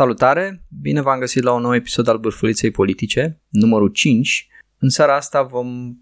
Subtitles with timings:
[0.00, 0.62] Salutare!
[0.80, 4.48] Bine v-am găsit la un nou episod al Bârfuliței Politice, numărul 5.
[4.78, 5.94] În seara asta vom uh,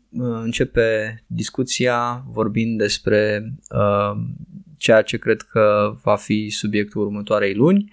[0.42, 4.20] începe discuția vorbind despre uh,
[4.76, 7.92] ceea ce cred că va fi subiectul următoarei luni,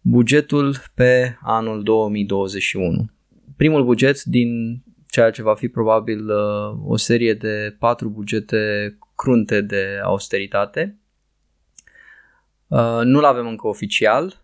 [0.00, 3.10] bugetul pe anul 2021.
[3.56, 9.60] Primul buget din ceea ce va fi probabil uh, o serie de patru bugete crunte
[9.60, 10.98] de austeritate.
[12.68, 14.41] Uh, nu-l avem încă oficial,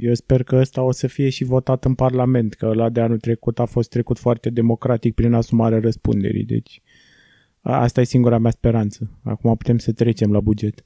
[0.00, 3.18] eu sper că ăsta o să fie și votat în Parlament, că la de anul
[3.18, 6.44] trecut a fost trecut foarte democratic prin asumarea răspunderii.
[6.44, 6.82] Deci
[7.60, 9.18] asta e singura mea speranță.
[9.24, 10.84] Acum putem să trecem la buget.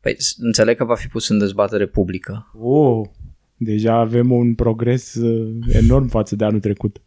[0.00, 2.50] Păi înțeleg că va fi pus în dezbatere publică.
[2.58, 3.08] Oh,
[3.56, 7.00] deja avem un progres uh, enorm față de anul trecut.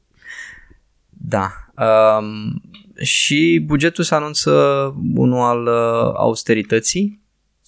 [1.09, 1.51] Da.
[1.77, 2.61] Um,
[3.01, 4.51] și bugetul se anunță
[5.15, 7.21] unul al uh, austerității,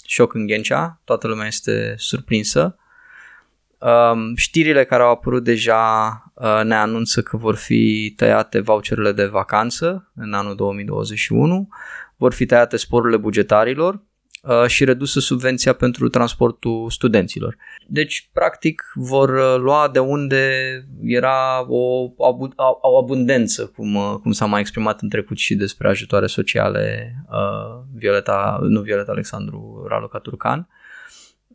[0.05, 2.77] șoc în Ghencea, toată lumea este surprinsă.
[3.85, 9.25] Um, știrile care au apărut deja uh, ne anunță că vor fi tăiate voucherele de
[9.25, 11.67] vacanță în anul 2021,
[12.17, 14.01] vor fi tăiate sporurile bugetarilor
[14.43, 17.57] uh, și redusă subvenția pentru transportul studenților.
[17.87, 20.51] Deci, practic, vor uh, lua de unde
[21.03, 22.11] era o,
[22.81, 27.83] o abundență, cum, uh, cum s-a mai exprimat în trecut și despre ajutoare sociale uh,
[27.93, 30.67] Violeta, nu Violeta Alexandru Raluca Turcan.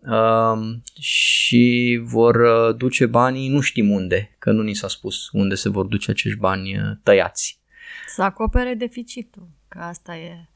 [0.01, 5.55] Um, și vor uh, duce banii nu știm unde, că nu ni s-a spus unde
[5.55, 7.61] se vor duce acești bani uh, tăiați.
[8.07, 10.49] Să acopere deficitul, că asta e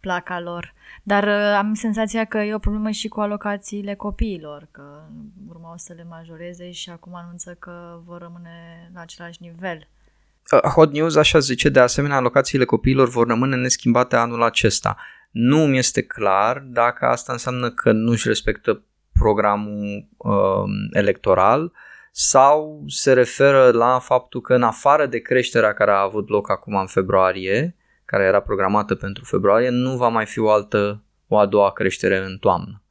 [0.00, 0.74] placa lor.
[1.02, 5.02] Dar uh, am senzația că e o problemă și cu alocațiile copiilor, că
[5.48, 9.88] urmau să le majoreze și acum anunță că vor rămâne la același nivel.
[10.74, 14.96] Hot News așa zice, de asemenea, alocațiile copiilor vor rămâne neschimbate anul acesta.
[15.32, 20.32] Nu mi este clar dacă asta înseamnă că nu își respectă programul uh,
[20.90, 21.72] electoral
[22.10, 26.74] sau se referă la faptul că în afară de creșterea care a avut loc acum
[26.74, 31.46] în februarie, care era programată pentru februarie, nu va mai fi o altă, o a
[31.46, 32.81] doua creștere în toamnă.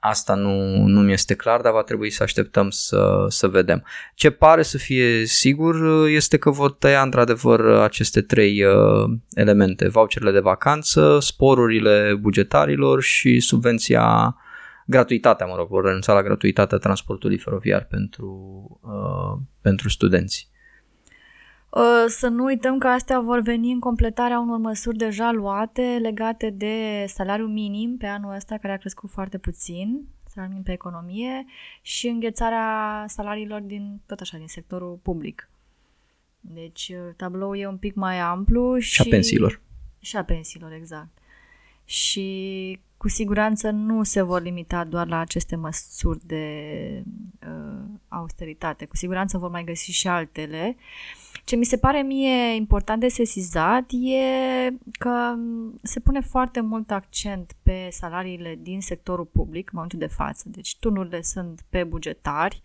[0.00, 3.84] Asta nu, nu mi este clar, dar va trebui să așteptăm să, să vedem.
[4.14, 10.30] Ce pare să fie sigur este că vor tăia într-adevăr aceste trei uh, elemente, voucherele
[10.30, 14.36] de vacanță, sporurile bugetarilor și subvenția,
[14.86, 18.26] gratuitatea, mă rog, vor renunța la gratuitatea transportului feroviar pentru,
[18.82, 20.49] uh, pentru studenți.
[21.70, 26.50] Uh, să nu uităm că astea vor veni în completarea unor măsuri deja luate legate
[26.50, 31.46] de salariul minim pe anul ăsta, care a crescut foarte puțin, salariul minim pe economie,
[31.82, 35.48] și înghețarea salariilor din, tot așa, din sectorul public.
[36.40, 38.92] Deci uh, tabloul e un pic mai amplu și...
[38.92, 39.60] Și a pensiilor.
[40.00, 41.18] Și a pensiilor, exact.
[41.84, 47.02] Și cu siguranță nu se vor limita doar la aceste măsuri de
[47.42, 48.84] uh, austeritate.
[48.84, 50.76] Cu siguranță vor mai găsi și altele.
[51.50, 55.34] Ce mi se pare mie important de sesizat e că
[55.82, 60.48] se pune foarte mult accent pe salariile din sectorul public în momentul de față.
[60.48, 62.62] Deci turnurile sunt pe bugetari,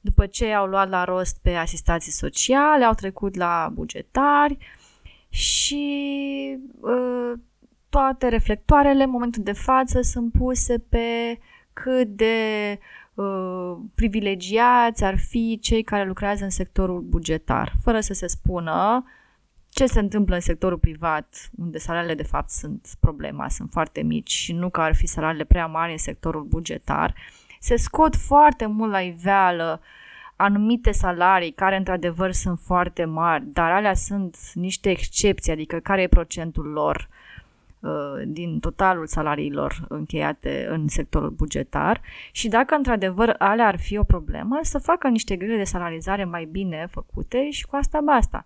[0.00, 4.58] după ce au luat la rost pe asistații sociale, au trecut la bugetari
[5.28, 7.32] și uh,
[7.88, 11.38] toate reflectoarele în momentul de față sunt puse pe
[11.72, 12.34] cât de
[12.78, 12.99] uh,
[13.94, 19.04] privilegiați ar fi cei care lucrează în sectorul bugetar, fără să se spună
[19.68, 24.30] ce se întâmplă în sectorul privat, unde salariile de fapt sunt problema, sunt foarte mici
[24.30, 27.14] și nu că ar fi salariile prea mari în sectorul bugetar,
[27.60, 29.80] se scot foarte mult la iveală
[30.36, 36.06] anumite salarii care într-adevăr sunt foarte mari, dar alea sunt niște excepții, adică care e
[36.06, 37.08] procentul lor?
[37.10, 37.19] Uh,
[38.26, 42.00] din totalul salariilor încheiate în sectorul bugetar
[42.32, 46.44] și dacă într-adevăr alea ar fi o problemă, să facă niște grele de salarizare mai
[46.44, 48.44] bine făcute și cu asta basta.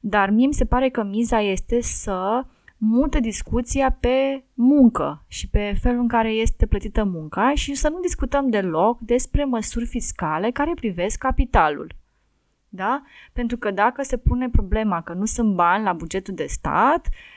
[0.00, 2.44] Dar mie mi se pare că miza este să
[2.76, 8.00] mute discuția pe muncă și pe felul în care este plătită munca și să nu
[8.00, 11.94] discutăm deloc despre măsuri fiscale care privesc capitalul.
[12.68, 13.02] Da?
[13.32, 17.35] Pentru că dacă se pune problema că nu sunt bani la bugetul de stat, uh,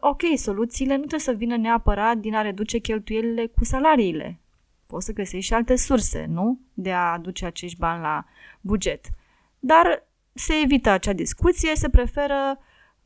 [0.00, 4.40] ok, soluțiile nu trebuie să vină neapărat din a reduce cheltuielile cu salariile.
[4.86, 6.60] Poți să găsești și alte surse, nu?
[6.74, 8.24] De a aduce acești bani la
[8.60, 9.06] buget.
[9.58, 12.58] Dar se evită acea discuție, se preferă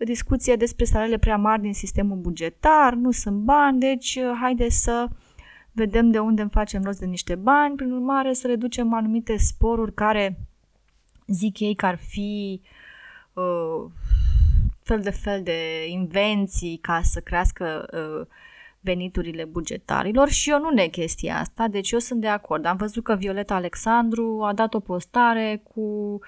[0.04, 5.08] discuție despre salariile prea mari din sistemul bugetar, nu sunt bani, deci uh, haide să
[5.72, 9.94] vedem de unde îmi facem rost de niște bani, prin urmare să reducem anumite sporuri
[9.94, 10.38] care
[11.26, 12.60] zic ei că ar fi
[13.32, 13.90] uh,
[14.82, 18.26] fel de fel de invenții ca să crească uh,
[18.80, 22.64] veniturile bugetarilor și eu nu ne chestia asta, deci eu sunt de acord.
[22.64, 26.18] Am văzut că Violeta Alexandru a dat o postare cu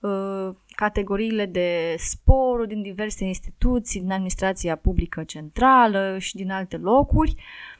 [0.00, 7.34] uh, categoriile de spor din diverse instituții, din administrația publică centrală și din alte locuri.
[7.36, 7.77] Uh,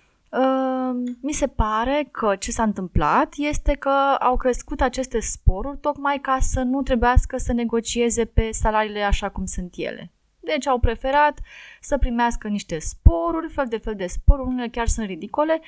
[1.20, 6.38] mi se pare că ce s-a întâmplat este că au crescut aceste sporuri tocmai ca
[6.40, 10.12] să nu trebuiască să negocieze pe salariile așa cum sunt ele.
[10.40, 11.40] Deci au preferat
[11.80, 15.60] să primească niște sporuri, fel de fel de sporuri, unele chiar sunt ridicole,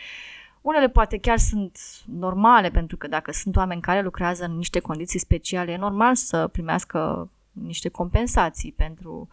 [0.61, 5.19] unele poate chiar sunt normale, pentru că dacă sunt oameni care lucrează în niște condiții
[5.19, 9.29] speciale, e normal să primească niște compensații pentru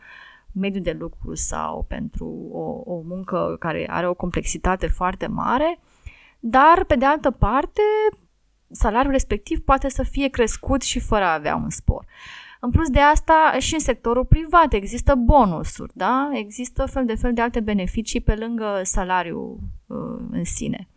[0.53, 5.79] mediul de lucru sau pentru o, o muncă care are o complexitate foarte mare,
[6.39, 7.81] dar, pe de altă parte,
[8.71, 12.05] salariul respectiv poate să fie crescut și fără a avea un spor.
[12.59, 16.29] În plus de asta, și în sectorul privat există bonusuri, da?
[16.33, 20.87] Există fel de fel de alte beneficii pe lângă salariul uh, în sine.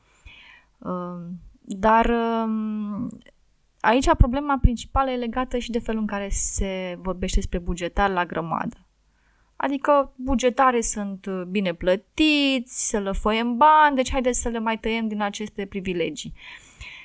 [0.79, 1.21] Uh,
[1.61, 3.09] dar uh,
[3.81, 8.27] aici problema principală e legată și de felul în care se vorbește despre bugetar la
[8.27, 8.77] grămadă.
[9.63, 15.09] Adică bugetare sunt uh, bine plătiți, se lăfăiem bani, deci haideți să le mai tăiem
[15.09, 16.33] din aceste privilegii.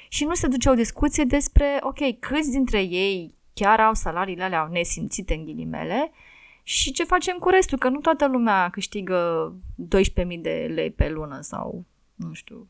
[0.09, 4.67] Și nu se duce o discuție despre, ok, câți dintre ei chiar au salariile alea
[4.71, 6.11] nesimțite în ghilimele
[6.63, 9.53] și ce facem cu restul, că nu toată lumea câștigă
[9.97, 11.85] 12.000 de lei pe lună sau
[12.15, 12.67] nu știu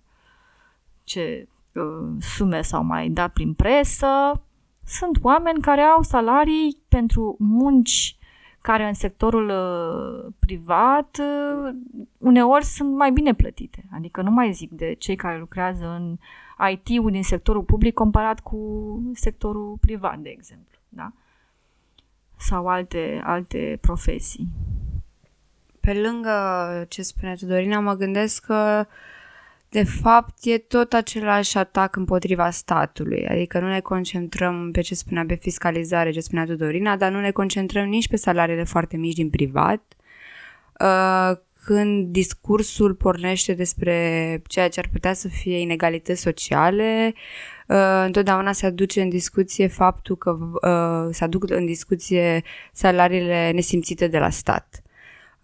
[1.03, 4.41] ce uh, sume s-au mai dat prin presă.
[4.85, 8.17] Sunt oameni care au salarii pentru munci
[8.65, 11.75] care în sectorul uh, privat uh,
[12.17, 13.85] uneori sunt mai bine plătite.
[13.91, 16.17] Adică nu mai zic de cei care lucrează în
[16.71, 18.59] IT-ul din sectorul public comparat cu
[19.13, 21.11] sectorul privat, de exemplu da?
[22.37, 24.47] Sau alte, alte profesii.
[25.79, 26.31] Pe lângă
[26.89, 28.85] ce spune Dorina, mă gândesc că
[29.75, 35.25] de fapt e tot același atac împotriva statului, adică nu ne concentrăm pe ce spunea
[35.27, 39.29] pe fiscalizare, ce spunea Dorina, dar nu ne concentrăm nici pe salariile foarte mici din
[39.29, 39.81] privat,
[40.79, 43.95] uh, când discursul pornește despre
[44.47, 47.13] ceea ce ar putea să fie inegalități sociale,
[47.67, 52.43] uh, întotdeauna se aduce în discuție faptul că uh, se aduc în discuție
[52.73, 54.84] salariile nesimțite de la stat.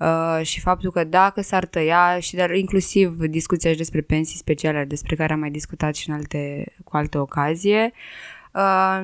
[0.01, 4.85] Uh, și faptul că dacă s-ar tăia și dar inclusiv discuția și despre pensii speciale
[4.85, 7.91] despre care am mai discutat și în alte, cu alte ocazie,
[8.53, 8.99] uh,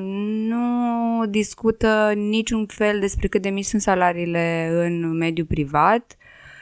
[0.47, 6.17] nu discută niciun fel despre cât de mici sunt salariile în mediul privat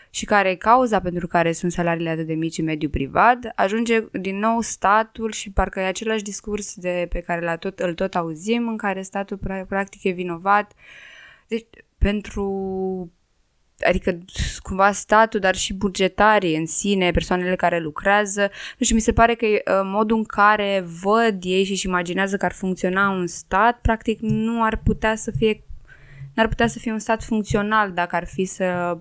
[0.09, 4.03] și care e cauza pentru care sunt salariile atât de mici în mediul privat, ajunge
[4.11, 8.15] din nou statul și parcă e același discurs de, pe care la tot, îl tot
[8.15, 10.73] auzim, în care statul practic e vinovat.
[11.47, 11.65] Deci,
[11.97, 13.11] pentru
[13.79, 14.17] adică
[14.57, 18.41] cumva statul, dar și bugetarii în sine, persoanele care lucrează.
[18.77, 22.37] Nu știu, mi se pare că uh, modul în care văd ei și își imaginează
[22.37, 25.63] că ar funcționa un stat, practic nu ar putea să fie
[26.35, 28.97] n-ar putea să fie un stat funcțional dacă ar fi să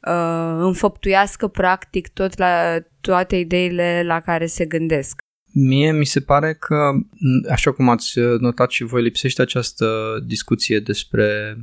[0.00, 5.20] uh, înfăptuiască practic tot la toate ideile la care se gândesc.
[5.54, 6.92] Mie mi se pare că,
[7.50, 9.86] așa cum ați notat și voi, lipsește această
[10.26, 11.56] discuție despre,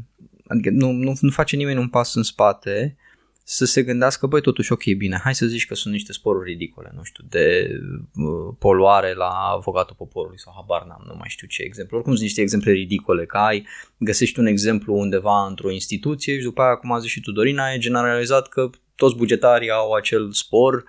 [0.49, 2.97] adică nu, nu, nu face nimeni un pas în spate
[3.43, 6.91] să se gândească, băi, totuși, ok, bine, hai să zici că sunt niște sporuri ridicole,
[6.95, 7.69] nu știu, de
[8.15, 11.95] uh, poluare la avocatul poporului sau habar n-am, nu mai știu ce exemplu.
[11.95, 16.61] Oricum sunt niște exemple ridicole, că ai, găsești un exemplu undeva într-o instituție și după
[16.61, 20.83] aia, cum a zis și tu, Dorina, e generalizat că toți bugetarii au acel spor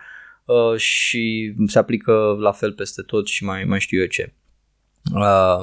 [0.44, 4.32] uh, și se aplică la fel peste tot și mai, mai știu eu ce.
[5.14, 5.60] Uh,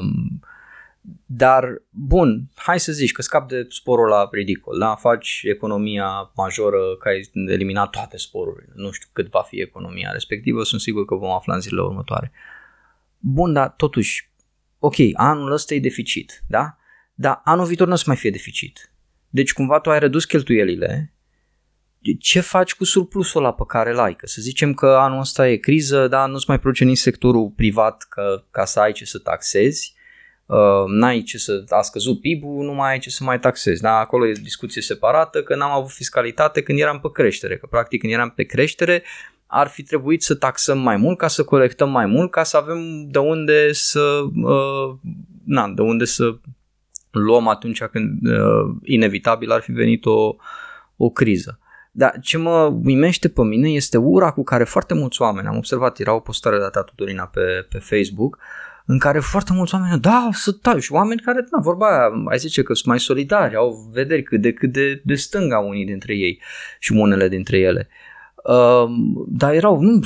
[1.25, 4.95] dar, bun, hai să zici că scap de sporul la ridicol, da?
[4.95, 8.71] Faci economia majoră, că ai eliminat toate sporurile.
[8.75, 12.31] Nu știu cât va fi economia respectivă, sunt sigur că vom afla în zilele următoare.
[13.17, 14.31] Bun, dar totuși,
[14.79, 16.77] ok, anul ăsta e deficit, da?
[17.13, 18.91] Dar anul viitor nu o să mai fie deficit.
[19.29, 21.13] Deci cumva tu ai redus cheltuielile,
[22.19, 24.15] ce faci cu surplusul ăla pe care l ai?
[24.15, 28.05] Că să zicem că anul ăsta e criză, dar nu-ți mai produce nici sectorul privat
[28.09, 29.95] că, ca să ai ce să taxezi,
[30.47, 33.81] uh, n-ai ce să, a scăzut PIB-ul, nu mai ai ce să mai taxezi.
[33.81, 33.97] Da?
[33.97, 38.13] Acolo e discuție separată că n-am avut fiscalitate când eram pe creștere, că practic când
[38.13, 39.03] eram pe creștere
[39.47, 43.07] ar fi trebuit să taxăm mai mult ca să colectăm mai mult ca să avem
[43.09, 44.95] de unde să, uh,
[45.45, 46.37] na, de unde să
[47.11, 50.35] luăm atunci când uh, inevitabil ar fi venit o,
[50.97, 51.59] o criză.
[51.91, 55.99] Dar ce mă uimește pe mine este ura cu care foarte mulți oameni, am observat,
[55.99, 58.37] era o postare de tatu Dorina pe, pe Facebook,
[58.89, 62.37] în care foarte mulți oameni, da, să tai, și oameni care, na, vorba aia, ai
[62.37, 66.15] zice că sunt mai solidari, au vederi cât de cât de, de stânga unii dintre
[66.15, 66.41] ei
[66.79, 67.87] și unele dintre ele.
[68.43, 68.89] Uh,
[69.27, 69.99] dar erau nu,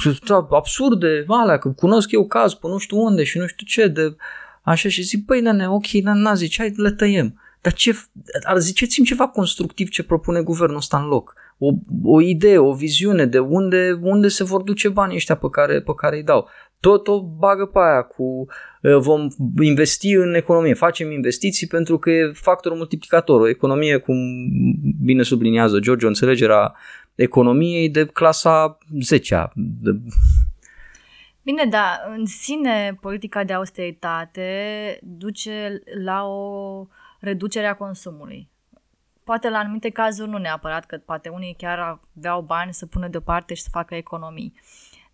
[0.50, 4.16] absurde, alea, că cunosc eu caz pe nu știu unde și nu știu ce, de
[4.62, 7.42] așa și zic, băi, nene, ok, n-a zice, hai, le tăiem.
[7.62, 8.00] Dar ce,
[8.44, 11.34] ar ziceți-mi ceva constructiv ce propune guvernul ăsta în loc.
[11.58, 11.72] O,
[12.04, 15.92] o idee, o viziune de unde, unde se vor duce banii ăștia pe care, pe
[15.96, 16.48] care îi dau.
[16.80, 18.48] Tot o bagă pe aia cu
[18.82, 19.28] vom
[19.62, 23.42] investi în economie, facem investiții pentru că e factorul multiplicator.
[23.42, 24.16] O economie, cum
[25.04, 26.76] bine subliniază George, o înțelegerea
[27.16, 29.92] economiei de clasa 10 de...
[31.44, 36.88] Bine, dar în sine politica de austeritate duce la o
[37.20, 38.50] reducere a consumului.
[39.24, 43.54] Poate la anumite cazuri nu neapărat, că poate unii chiar aveau bani să pună deoparte
[43.54, 44.54] și să facă economii.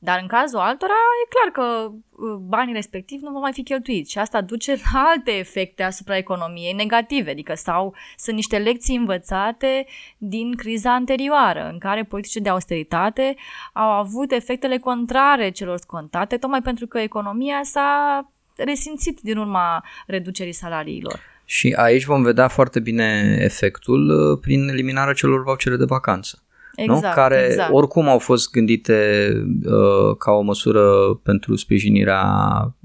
[0.08, 4.12] Dar în cazul altora e clar că uh, banii respectivi nu vor mai fi cheltuiți
[4.12, 9.86] și asta duce la alte efecte asupra economiei negative, adică sau sunt niște lecții învățate
[10.18, 13.36] din criza anterioară, în care politicile de austeritate
[13.74, 18.22] au avut efectele contrare celor scontate, tocmai pentru că economia s-a
[18.56, 21.20] resimțit din urma reducerii salariilor.
[21.46, 26.42] Și aici vom vedea foarte bine efectul uh, prin eliminarea celor vouchere de vacanță
[26.84, 27.22] exact, nu?
[27.22, 27.74] care exact.
[27.74, 29.32] oricum au fost gândite
[29.66, 32.24] uh, ca o măsură pentru sprijinirea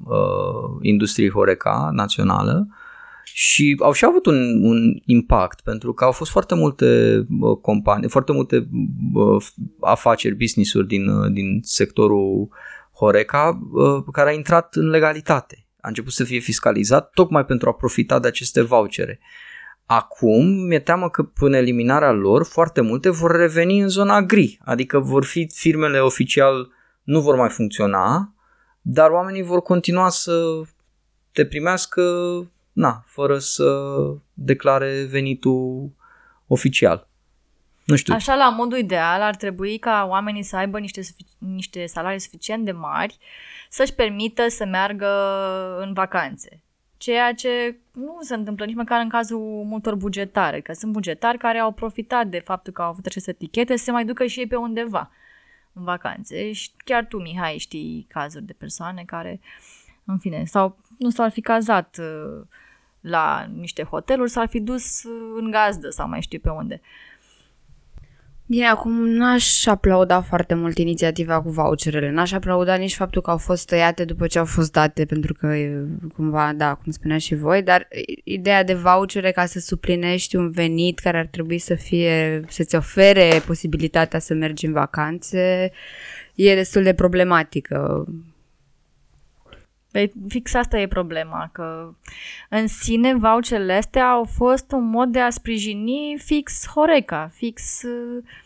[0.05, 2.67] uh, industriei Horeca națională
[3.25, 8.09] și au și avut un, un impact pentru că au fost foarte multe uh, companii,
[8.09, 8.69] foarte multe
[9.15, 9.47] uh,
[9.81, 12.49] afaceri, business-uri din, uh, din sectorul
[12.95, 15.67] Horeca uh, care a intrat în legalitate.
[15.81, 19.21] A început să fie fiscalizat tocmai pentru a profita de aceste vouchere.
[19.95, 24.99] Acum mi-e teamă că până eliminarea lor foarte multe vor reveni în zona gri, adică
[24.99, 26.71] vor fi firmele oficial
[27.03, 28.35] nu vor mai funcționa,
[28.81, 30.61] dar oamenii vor continua să
[31.33, 32.03] te primească
[32.73, 33.95] na, fără să
[34.35, 35.91] declare venitul
[36.47, 37.09] oficial.
[37.85, 38.15] Nu știu.
[38.15, 41.01] Așa, la modul ideal, ar trebui ca oamenii să aibă niște,
[41.39, 43.19] niște salarii suficient de mari
[43.71, 45.09] să-și permită să meargă
[45.81, 46.62] în vacanțe
[47.03, 51.59] ceea ce nu se întâmplă nici măcar în cazul multor bugetare, că sunt bugetari care
[51.59, 54.47] au profitat de faptul că au avut aceste etichete să se mai ducă și ei
[54.47, 55.11] pe undeva
[55.73, 56.53] în vacanțe.
[56.53, 59.41] Și chiar tu, Mihai, știi cazuri de persoane care,
[60.05, 62.45] în fine, sau nu s-ar fi cazat uh,
[63.01, 66.81] la niște hoteluri, s-ar fi dus uh, în gazdă sau mai știu pe unde.
[66.83, 67.12] Uh,
[68.53, 72.11] Bine, acum n-aș aplauda foarte mult inițiativa cu voucherele.
[72.11, 75.55] N-aș aplauda nici faptul că au fost tăiate după ce au fost date, pentru că
[76.15, 77.89] cumva, da, cum spunea și voi, dar
[78.25, 83.43] ideea de vouchere ca să suplinești un venit care ar trebui să fie, să-ți ofere
[83.47, 85.73] posibilitatea să mergi în vacanțe,
[86.35, 88.07] e destul de problematică.
[89.91, 91.95] Păi fix asta e problema, că
[92.49, 98.17] în sine voucherele astea au fost un mod de a sprijini fix Horeca, fix uh,
[98.17, 98.42] uh,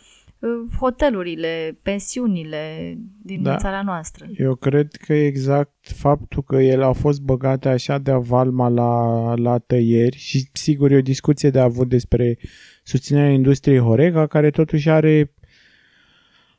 [0.79, 3.57] hotelurile, pensiunile din da.
[3.57, 4.27] țara noastră.
[4.39, 9.59] Eu cred că exact faptul că ele au fost băgate așa de avalma la, la
[9.59, 12.39] tăieri și sigur e o discuție de avut despre
[12.83, 15.35] susținerea industriei Horeca, care totuși are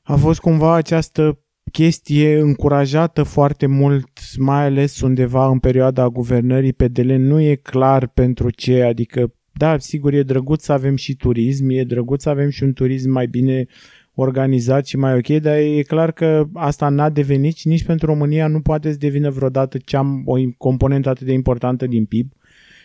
[0.01, 1.39] a fost cumva această
[1.71, 8.49] chestie încurajată foarte mult, mai ales undeva în perioada guvernării PDL, nu e clar pentru
[8.49, 12.63] ce, adică da, sigur e drăguț să avem și turism, e drăguț să avem și
[12.63, 13.65] un turism mai bine
[14.13, 18.47] organizat și mai ok, dar e clar că asta n-a devenit și nici pentru România
[18.47, 22.31] nu poate să devină vreodată cea, o componentă atât de importantă din PIB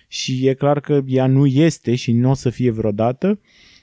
[0.08, 3.38] și e clar că ea nu este și nu o să fie vreodată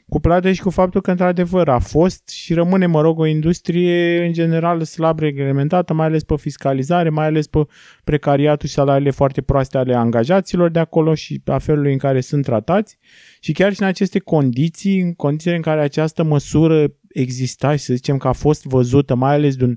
[0.10, 4.34] cuplate și cu faptul că într-adevăr a fost și rămâne, mă rog, o industrie în
[4.34, 7.60] general slab reglementată, mai ales pe fiscalizare, mai ales pe
[8.04, 12.44] precariatul și salariile foarte proaste ale angajaților de acolo și a felului în care sunt
[12.44, 12.98] tratați.
[13.40, 17.94] Și chiar și în aceste condiții, în condițiile în care această măsură exista și să
[17.94, 19.74] zicem că a fost văzută, mai ales de un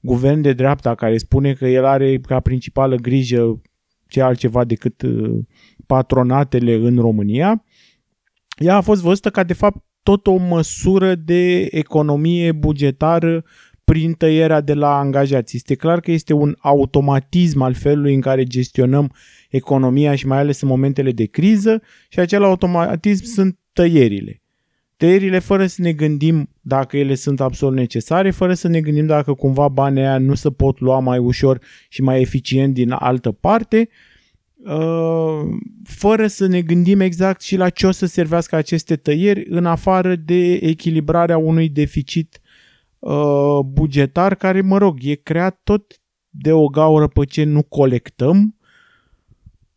[0.00, 3.60] guvern de dreapta care spune că el are ca principală grijă
[4.08, 5.38] ce altceva decât uh,
[5.86, 7.64] patronatele în România,
[8.56, 13.44] ea a fost văzută ca de fapt tot o măsură de economie bugetară
[13.84, 15.56] prin tăierea de la angajați.
[15.56, 19.12] Este clar că este un automatism al felului în care gestionăm
[19.50, 24.40] economia și mai ales în momentele de criză și acel automatism sunt tăierile.
[24.96, 29.34] Tăierile fără să ne gândim dacă ele sunt absolut necesare, fără să ne gândim dacă
[29.34, 33.88] cumva banii aia nu se pot lua mai ușor și mai eficient din altă parte,
[33.88, 34.15] Uh,
[35.84, 40.16] fără să ne gândim exact și la ce o să servească aceste tăieri, în afară
[40.16, 42.40] de echilibrarea unui deficit
[42.98, 48.56] uh, bugetar care, mă rog, e creat tot de o gaură pe ce nu colectăm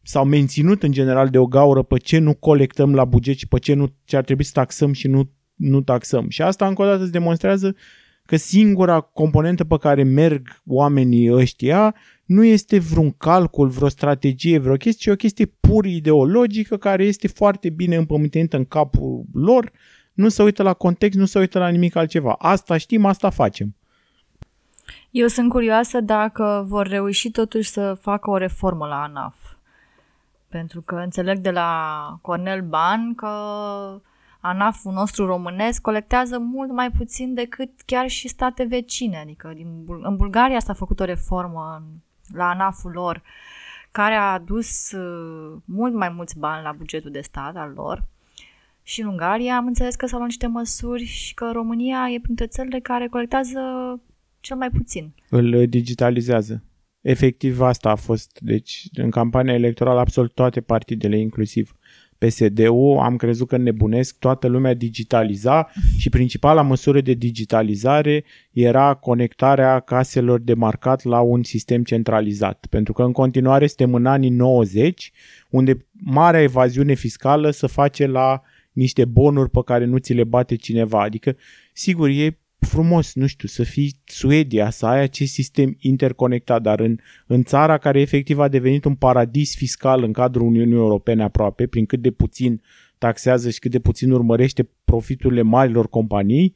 [0.01, 3.59] sau menținut în general de o gaură pe ce nu colectăm la buget și pe
[3.59, 6.29] ce, nu, ce ar trebui să taxăm și nu, nu taxăm.
[6.29, 7.75] Și asta încă o dată îți demonstrează
[8.25, 11.95] că singura componentă pe care merg oamenii ăștia
[12.29, 17.27] nu este vreun calcul, vreo strategie, vreo chestie, ci o chestie pur ideologică care este
[17.27, 19.71] foarte bine împământenită în capul lor,
[20.13, 22.35] nu se uită la context, nu se uită la nimic altceva.
[22.39, 23.75] Asta știm, asta facem.
[25.11, 29.37] Eu sunt curioasă dacă vor reuși totuși să facă o reformă la ANAF.
[30.47, 33.27] Pentru că înțeleg de la Cornel Ban că
[34.39, 39.17] ANAF-ul nostru românesc colectează mult mai puțin decât chiar și state vecine.
[39.17, 39.67] Adică din,
[40.01, 41.83] în Bulgaria s-a făcut o reformă
[42.33, 43.21] la ANAF-ul lor
[43.91, 48.03] care a adus uh, mult mai mulți bani la bugetul de stat al lor.
[48.83, 52.47] Și în Ungaria am înțeles că s-au luat niște măsuri și că România e printre
[52.47, 53.59] țările care colectează
[54.39, 55.13] cel mai puțin.
[55.29, 56.63] Îl digitalizează.
[57.01, 58.39] Efectiv asta a fost.
[58.41, 61.78] Deci în campania electorală absolut toate partidele, inclusiv
[62.19, 69.79] PSD-ul, am crezut că nebunesc, toată lumea digitaliza și principala măsură de digitalizare era conectarea
[69.79, 72.65] caselor de marcat la un sistem centralizat.
[72.69, 75.11] Pentru că în continuare suntem în anii 90,
[75.49, 80.55] unde marea evaziune fiscală se face la niște bonuri pe care nu ți le bate
[80.55, 81.01] cineva.
[81.01, 81.35] Adică,
[81.73, 86.97] sigur, e frumos, nu știu, să fii Suedia, să ai acest sistem interconectat, dar în,
[87.27, 91.85] în țara care efectiv a devenit un paradis fiscal în cadrul Uniunii Europene aproape, prin
[91.85, 92.61] cât de puțin
[92.97, 96.55] taxează și cât de puțin urmărește profiturile marilor companii,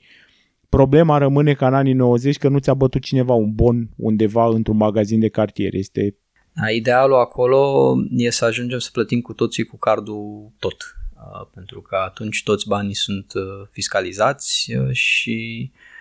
[0.69, 4.77] problema rămâne ca în anii 90 că nu ți-a bătut cineva un bon undeva într-un
[4.77, 5.73] magazin de cartier.
[5.73, 6.17] Este
[6.55, 10.75] da, idealul acolo e să ajungem să plătim cu toții cu cardul tot,
[11.15, 15.92] uh, pentru că atunci toți banii sunt uh, fiscalizați uh, și Um,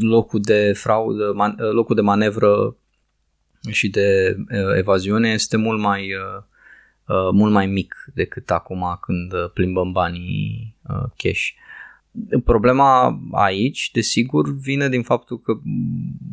[0.00, 2.76] locul de fraudă, man, locul de manevră
[3.70, 6.42] și de uh, evaziune este mult mai, uh,
[7.06, 10.76] uh, mult mai mic decât acum când plimbăm banii
[11.16, 11.48] cash.
[12.44, 15.52] Problema aici, desigur, vine din faptul că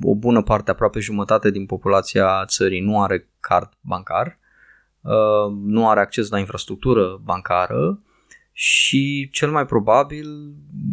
[0.02, 4.40] o bună parte, aproape jumătate din populația țării nu are card bancar,
[5.66, 8.02] nu are acces la infrastructură bancară
[8.52, 10.26] și cel mai probabil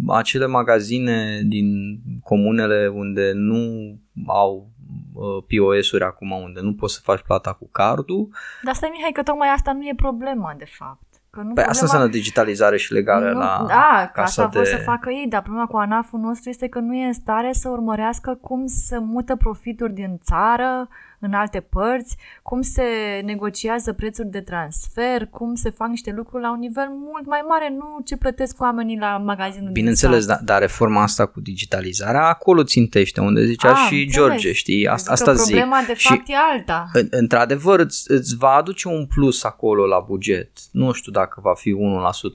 [0.06, 3.94] acele magazine din comunele unde nu
[4.26, 4.70] au
[5.14, 8.28] uh, POS-uri acum, unde nu poți să faci plata cu cardul.
[8.62, 11.06] Dar stai Mihai că tocmai asta nu e problema de fapt.
[11.30, 11.70] Că nu păi problema...
[11.70, 14.58] asta înseamnă digitalizare și legare nu, la Da, că asta de...
[14.58, 17.52] vor să facă ei, dar problema cu ANAF-ul nostru este că nu e în stare
[17.52, 20.88] să urmărească cum să mută profituri din țară
[21.20, 22.82] în alte părți, cum se
[23.24, 27.74] negociază prețuri de transfer, cum se fac niște lucruri la un nivel mult mai mare,
[27.78, 33.20] nu ce plătesc oamenii la magazinul Bineînțeles, dar da, reforma asta cu digitalizarea acolo țintește,
[33.20, 34.14] unde zicea A, ah, și înțeles.
[34.14, 35.44] George, știi, asta, asta zic.
[35.44, 36.90] Problema de fapt și, e alta.
[36.92, 40.50] În, într-adevăr, îți, îți va aduce un plus acolo la buget.
[40.72, 41.76] Nu știu dacă va fi 1%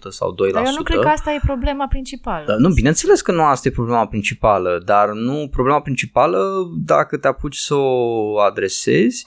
[0.10, 0.52] sau 2%.
[0.54, 2.46] Dar eu nu cred că asta e problema principală.
[2.48, 6.39] Da, nu, bineînțeles că nu asta e problema principală, dar nu problema principală
[6.86, 9.25] dacă te apuci să o adresezi adresezi,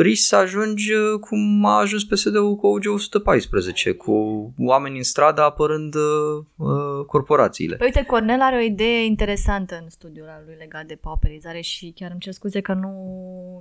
[0.00, 4.12] risci să ajungi uh, cum a ajuns PSD-ul cu OG 114, cu
[4.58, 7.76] oameni în stradă apărând uh, uh, corporațiile.
[7.76, 12.10] Păi uite, Cornel are o idee interesantă în studiul lui legat de pauperizare și chiar
[12.10, 12.92] îmi cer scuze că nu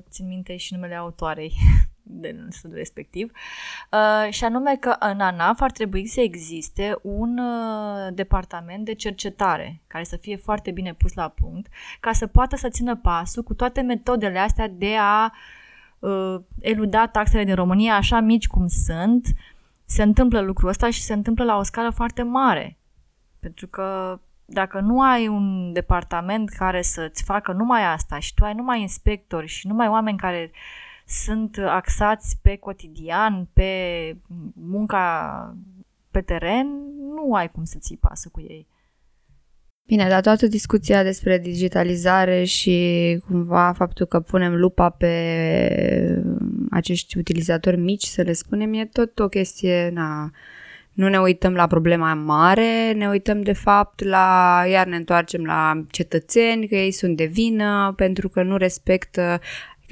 [0.10, 1.54] țin minte și numele autoarei
[2.22, 3.32] din studiul respectiv,
[3.92, 9.82] uh, și anume că în ANAF ar trebui să existe un uh, departament de cercetare
[9.88, 11.68] care să fie foarte bine pus la punct
[12.00, 15.62] ca să poată să țină pasul cu toate metodele astea de a uh,
[16.60, 19.28] eluda taxele din România așa mici cum sunt.
[19.86, 22.78] Se întâmplă lucrul ăsta și se întâmplă la o scară foarte mare.
[23.40, 28.54] Pentru că dacă nu ai un departament care să-ți facă numai asta și tu ai
[28.54, 30.60] numai inspectori și numai oameni care uh,
[31.06, 34.18] sunt axați pe cotidian, pe
[34.54, 35.56] munca
[36.12, 36.68] pe teren,
[37.14, 38.68] nu ai cum să ții pasă cu ei.
[39.88, 46.24] Bine, dar toată discuția despre digitalizare și cumva faptul că punem lupa pe
[46.70, 50.32] acești utilizatori mici, să le spunem, e tot o chestie, na,
[50.94, 55.84] nu ne uităm la problema mare, ne uităm de fapt la, iar ne întoarcem la
[55.92, 59.42] cetățeni, că ei sunt de vină pentru că nu respectă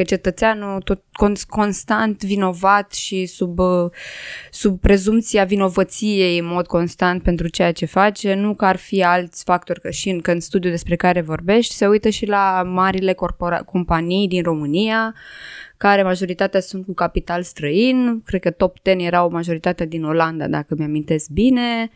[0.01, 1.03] că cetățeanul tot
[1.47, 3.89] constant vinovat și sub, uh,
[4.51, 9.43] sub prezumția vinovăției în mod constant pentru ceea ce face, nu că ar fi alți
[9.43, 13.13] factori, că și în, că în studiul despre care vorbești se uită și la marile
[13.13, 15.15] corpora- companii din România,
[15.77, 20.75] care majoritatea sunt cu capital străin, cred că top 10 erau majoritatea din Olanda, dacă
[20.77, 21.89] mi-amintesc bine,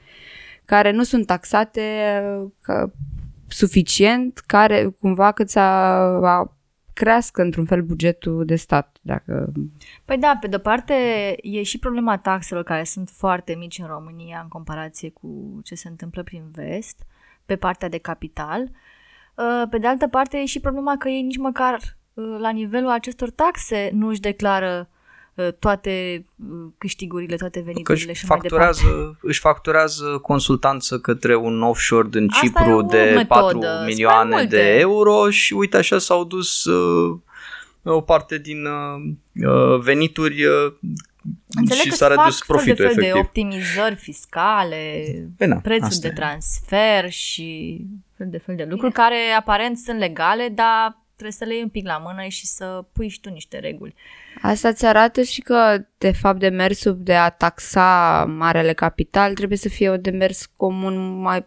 [0.66, 1.82] care nu sunt taxate
[2.42, 2.92] uh, că,
[3.48, 5.60] suficient, care cumva cât să
[6.96, 8.98] crească într-un fel bugetul de stat.
[9.02, 9.52] Dacă...
[10.06, 10.94] Păi da, pe de parte
[11.42, 15.88] e și problema taxelor care sunt foarte mici în România în comparație cu ce se
[15.88, 17.06] întâmplă prin vest,
[17.46, 18.62] pe partea de capital.
[18.62, 22.90] Uh, pe de altă parte, e și problema că ei nici măcar uh, la nivelul
[22.90, 24.95] acestor taxe nu își declară uh,
[25.60, 26.26] toate
[26.78, 29.18] câștigurile, toate veniturile își și mai facturează, departe.
[29.22, 33.64] își facturează consultanță către un offshore din Asta e Cipru o de metodă, 4 sunt
[33.64, 34.48] mai milioane multe.
[34.48, 37.18] de euro și uite așa s-au dus uh,
[37.84, 39.14] o parte din uh,
[39.48, 40.74] uh, venituri uh,
[41.56, 43.24] Înțeleg și că s-a se redus fac fel de profitul fel de efectiv.
[43.26, 45.04] optimizări fiscale,
[45.38, 46.18] Păi na, prețuri asta de e.
[46.18, 47.82] transfer și
[48.18, 51.70] fel de fel de lucruri care aparent sunt legale, dar trebuie să le iei un
[51.70, 53.96] pic la mână și să pui și tu niște reguli.
[54.42, 59.70] Asta ți arată și că, de fapt, demersul de a taxa marele capital trebuie să
[59.70, 61.46] fie un demers comun, mai,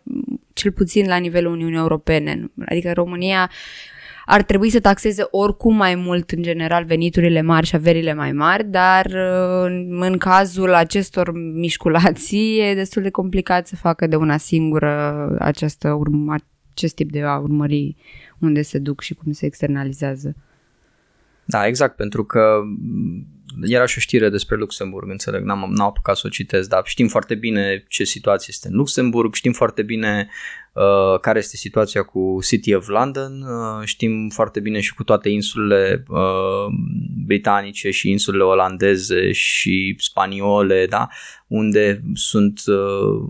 [0.53, 2.51] cel puțin la nivelul Uniunii Europene.
[2.67, 3.51] Adică România
[4.31, 8.65] ar trebui să taxeze oricum mai mult, în general, veniturile mari și averile mai mari,
[8.65, 14.37] dar uh, în- în cazul acestor mișculații e destul de complicat să facă de una
[14.37, 16.37] singură această urma,
[16.79, 17.97] acest tip de a urmări
[18.39, 20.37] unde se duc și cum se externalizează.
[21.45, 23.27] Da, exact, pentru că m,
[23.63, 27.09] era și o știre despre Luxemburg, înțeleg, n-am, n-am apucat să o citesc, dar știm
[27.09, 30.29] foarte bine ce situație este în Luxemburg, știm foarte bine
[30.73, 35.29] uh, care este situația cu City of London, uh, știm foarte bine și cu toate
[35.29, 36.67] insulele uh,
[37.27, 41.09] britanice și insulele olandeze și spaniole, da,
[41.47, 43.29] unde sunt uh,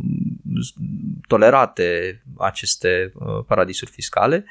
[1.26, 4.44] tolerate aceste uh, paradisuri fiscale.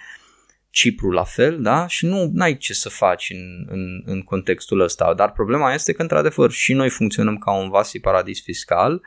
[0.70, 1.88] Cipru la fel, da?
[1.88, 5.14] Și nu ai ce să faci în, în, în contextul ăsta.
[5.14, 9.02] Dar problema este că, într-adevăr, și noi funcționăm ca un vasi paradis fiscal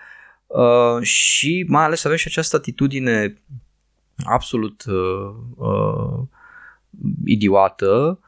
[0.46, 3.42] uh, și mai ales avem și această atitudine
[4.24, 6.22] absolut uh, uh,
[7.24, 8.20] idiotă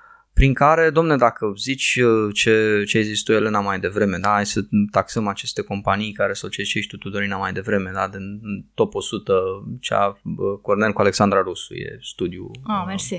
[0.42, 4.28] prin care, domne, dacă zici uh, ce, ce ai zis tu, Elena, mai devreme, da,
[4.28, 8.40] hai să taxăm aceste companii care sau ce zici tu, Tudorina, mai devreme, da, din
[8.74, 9.32] top 100,
[9.80, 12.50] cea uh, Cornel cu Alexandra Rusu, e studiu.
[12.66, 13.18] Ah, uh, mersi.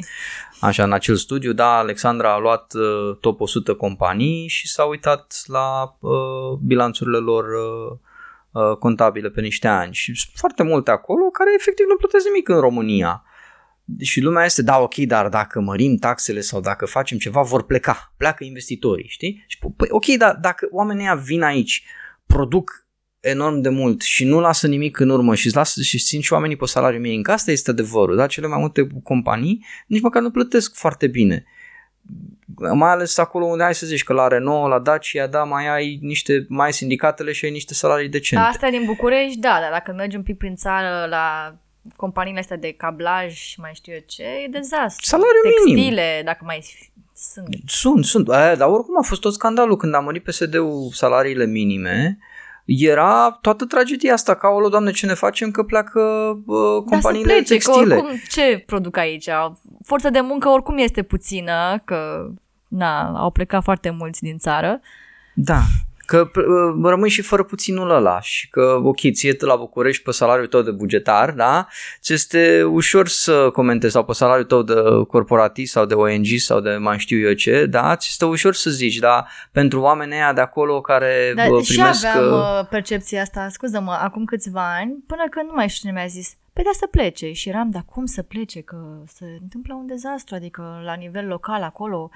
[0.59, 5.43] Așa, în acel studiu, da, Alexandra a luat uh, top 100 companii și s-a uitat
[5.45, 7.97] la uh, bilanțurile lor uh,
[8.51, 12.49] uh, contabile pe niște ani și sunt foarte multe acolo care efectiv nu plătesc nimic
[12.49, 13.23] în România.
[14.01, 18.13] Și lumea este, da, ok, dar dacă mărim taxele sau dacă facem ceva, vor pleca,
[18.17, 19.43] pleacă investitorii, știi?
[19.47, 21.83] Și, păi, ok, dar dacă oamenii ăia vin aici,
[22.25, 22.87] produc
[23.19, 26.55] enorm de mult și nu lasă nimic în urmă și lasă și țin și oamenii
[26.55, 28.27] pe salariu mic, asta este adevărul, da?
[28.27, 31.45] Cele mai multe companii nici măcar nu plătesc foarte bine
[32.73, 35.99] mai ales acolo unde ai să zici că la Renault, la Dacia, da, mai ai
[36.01, 38.43] niște, mai ai sindicatele și ai niște salarii decente.
[38.43, 41.55] Da, asta din București, da, dar dacă mergi un pic prin țară la
[41.95, 45.05] companiile astea de cablaj și mai știu eu ce, e dezastru.
[45.05, 45.75] Salariu minim.
[45.75, 46.63] Textile, dacă mai
[47.15, 47.47] sunt.
[47.65, 52.17] Sunt, sunt, e, dar oricum a fost tot scandalul când a mărit PSD-ul salariile minime,
[52.65, 55.99] era toată tragedia asta, ca o doamne, ce ne facem că pleacă
[56.45, 57.95] uh, companiile da, să plece, textile.
[57.95, 59.29] Că oricum, ce produc aici?
[59.85, 62.29] Forța de muncă oricum este puțină, că
[62.67, 64.79] na, au plecat foarte mulți din țară.
[65.35, 65.61] Da,
[66.05, 70.47] că uh, rămâi și fără puținul ăla și că, ok, ție la București pe salariul
[70.47, 71.67] tău de bugetar, da,
[72.01, 74.73] ți este ușor să comentezi sau pe salariul tău de
[75.07, 78.69] corporatist sau de ONG sau de mai știu eu ce, da, ți este ușor să
[78.69, 82.05] zici, da, pentru oamenii aia de acolo care Dar bă, și primesc...
[82.05, 85.99] aveam uh, uh, percepția asta, scuză-mă, acum câțiva ani, până când nu mai știu cine
[85.99, 87.31] mi-a zis, pe da să plece.
[87.31, 88.61] Și eram, dar cum să plece?
[88.61, 92.09] Că se întâmplă un dezastru, adică la nivel local acolo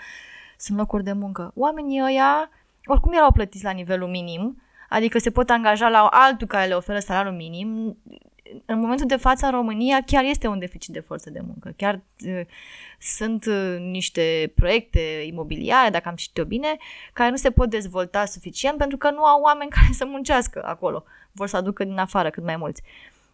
[0.57, 1.51] sunt locuri de muncă.
[1.55, 2.49] Oamenii ăia
[2.87, 6.99] oricum erau plătiți la nivelul minim, adică se pot angaja la altul care le oferă
[6.99, 7.97] salariul minim.
[8.65, 11.73] În momentul de față în România chiar este un deficit de forță de muncă.
[11.75, 12.41] Chiar uh,
[12.99, 16.77] sunt uh, niște proiecte imobiliare, dacă am citit-o bine,
[17.13, 21.03] care nu se pot dezvolta suficient pentru că nu au oameni care să muncească acolo.
[21.31, 22.81] Vor să aducă din afară cât mai mulți.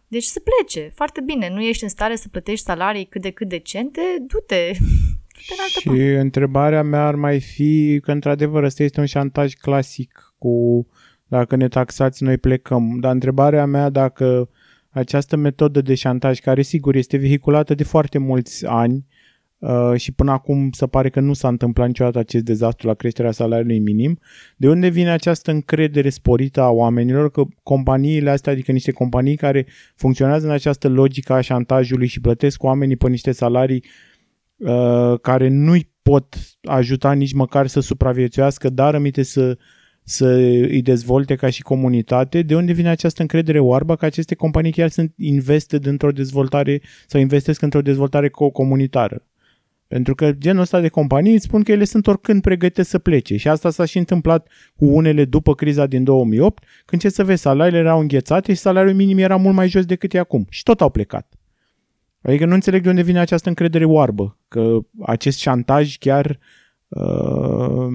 [0.08, 1.48] Deci să plece, foarte bine.
[1.48, 4.70] Nu ești în stare să plătești salarii cât de cât decente, du-te.
[5.34, 6.18] du-te în altă Și parte.
[6.18, 10.86] întrebarea mea ar mai fi că, într-adevăr, ăsta este un șantaj clasic cu
[11.28, 12.98] dacă ne taxați, noi plecăm.
[13.00, 14.48] Dar întrebarea mea dacă
[14.90, 19.06] această metodă de șantaj, care sigur este vehiculată de foarte mulți ani
[19.58, 23.30] uh, și până acum se pare că nu s-a întâmplat niciodată acest dezastru la creșterea
[23.30, 24.18] salariului minim,
[24.56, 29.66] de unde vine această încredere sporită a oamenilor că companiile astea, adică niște companii care
[29.94, 34.13] funcționează în această logică a șantajului și plătesc oamenii pe niște salarii uh,
[35.20, 39.58] care nu-i pot ajuta nici măcar să supraviețuiască, dar aminte să,
[40.02, 44.72] să îi dezvolte ca și comunitate, de unde vine această încredere oarbă că aceste companii
[44.72, 49.22] chiar sunt invested într-o dezvoltare sau investesc într-o dezvoltare co- comunitară.
[49.86, 53.36] Pentru că genul ăsta de companii îți spun că ele sunt oricând pregătite să plece
[53.36, 57.42] și asta s-a și întâmplat cu unele după criza din 2008, când ce să vezi,
[57.42, 60.80] salariile erau înghețate și salariul minim era mult mai jos decât e acum și tot
[60.80, 61.34] au plecat.
[62.26, 66.38] Adică nu înțeleg de unde vine această încredere oarbă, că acest șantaj chiar
[66.88, 67.86] uh,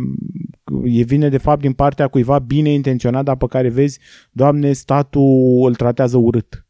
[0.83, 3.99] e vine de fapt din partea cuiva bine intenționat, dar pe care vezi,
[4.31, 6.65] Doamne, statul îl tratează urât.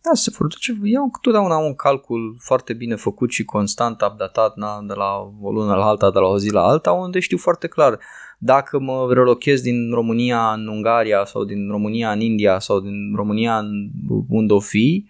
[0.00, 4.84] Da, se vor duce, iau totdeauna un calcul foarte bine făcut și constant updatat na,
[4.86, 7.66] de la o lună la alta, de la o zi la alta, unde știu foarte
[7.66, 7.98] clar
[8.38, 13.58] dacă mă relochez din România în Ungaria sau din România în India sau din România
[13.58, 13.90] în
[14.28, 15.06] unde o fi,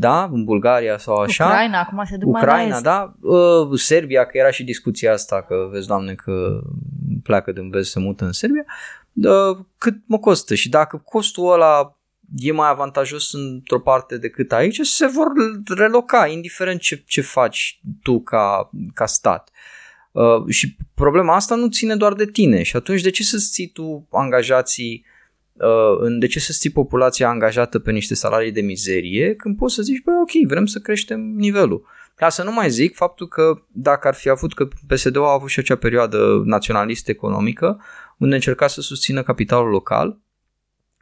[0.00, 1.44] da, în Bulgaria sau așa.
[1.44, 2.82] Ucraina, acum se duc Ucraina, mai la est.
[2.82, 6.60] da, uh, Serbia, că era și discuția asta, că vezi, doamne, că
[7.22, 8.64] pleacă din vest, se mută în Serbia,
[9.14, 11.96] uh, cât mă costă și dacă costul ăla
[12.36, 15.26] e mai avantajos într-o parte decât aici, se vor
[15.76, 19.50] reloca, indiferent ce, ce faci tu ca, ca stat.
[20.10, 23.68] Uh, și problema asta nu ține doar de tine și atunci de ce să-ți ții
[23.68, 25.09] tu angajații uh, în
[26.18, 30.02] de ce să ții populația angajată pe niște salarii de mizerie când poți să zici,
[30.04, 31.84] bă, ok, vrem să creștem nivelul.
[32.14, 35.48] Ca să nu mai zic faptul că dacă ar fi avut, că PSD-ul a avut
[35.48, 37.80] și acea perioadă naționalistă economică,
[38.18, 40.20] unde încerca să susțină capitalul local,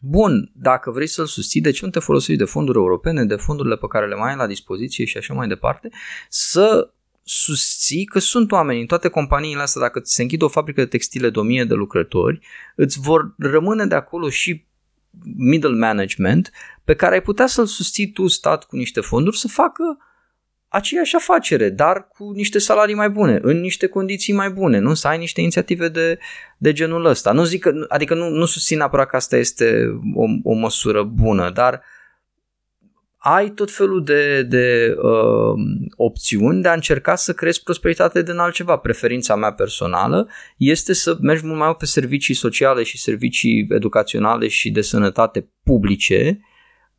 [0.00, 3.76] Bun, dacă vrei să-l susții, de ce nu te folosești de fonduri europene, de fondurile
[3.76, 5.88] pe care le mai ai la dispoziție și așa mai departe,
[6.28, 6.92] să
[7.28, 11.30] susții că sunt oameni în toate companiile astea, dacă se închide o fabrică de textile
[11.30, 12.40] de 1000 de lucrători,
[12.74, 14.66] îți vor rămâne de acolo și
[15.36, 16.50] middle management
[16.84, 19.98] pe care ai putea să-l susții tu stat cu niște fonduri să facă
[20.68, 24.94] aceeași afacere, dar cu niște salarii mai bune, în niște condiții mai bune, nu?
[24.94, 26.18] Să ai niște inițiative de,
[26.58, 27.32] de genul ăsta.
[27.32, 31.50] Nu zic că, adică nu, nu susțin neapărat că asta este o, o măsură bună,
[31.50, 31.82] dar
[33.34, 35.60] ai tot felul de, de uh,
[35.96, 38.76] opțiuni de a încerca să creezi prosperitate din altceva.
[38.76, 44.48] Preferința mea personală este să mergi mult mai mult pe servicii sociale și servicii educaționale
[44.48, 46.40] și de sănătate publice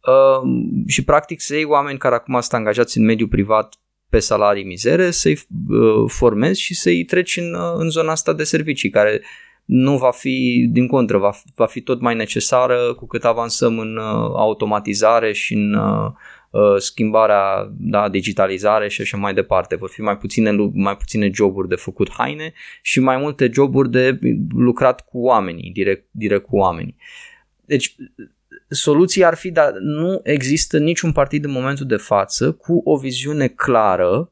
[0.06, 0.50] uh,
[0.88, 3.76] și practic să iei oameni care acum sunt angajați în mediul privat
[4.10, 5.40] pe salarii mizere, să-i
[5.70, 9.22] uh, formezi și să-i treci în, uh, în zona asta de servicii care
[9.70, 13.98] nu va fi, din contră, va, va fi tot mai necesară cu cât avansăm în
[13.98, 14.04] uh,
[14.36, 16.12] automatizare și în uh,
[16.50, 19.76] uh, schimbarea, da, digitalizare și așa mai departe.
[19.76, 24.20] Vor fi mai puține, mai puține joburi de făcut haine și mai multe joburi de
[24.56, 26.96] lucrat cu oamenii, direct, direct cu oamenii.
[27.66, 27.96] Deci
[28.70, 33.48] soluția ar fi, dar nu există niciun partid în momentul de față cu o viziune
[33.48, 34.32] clară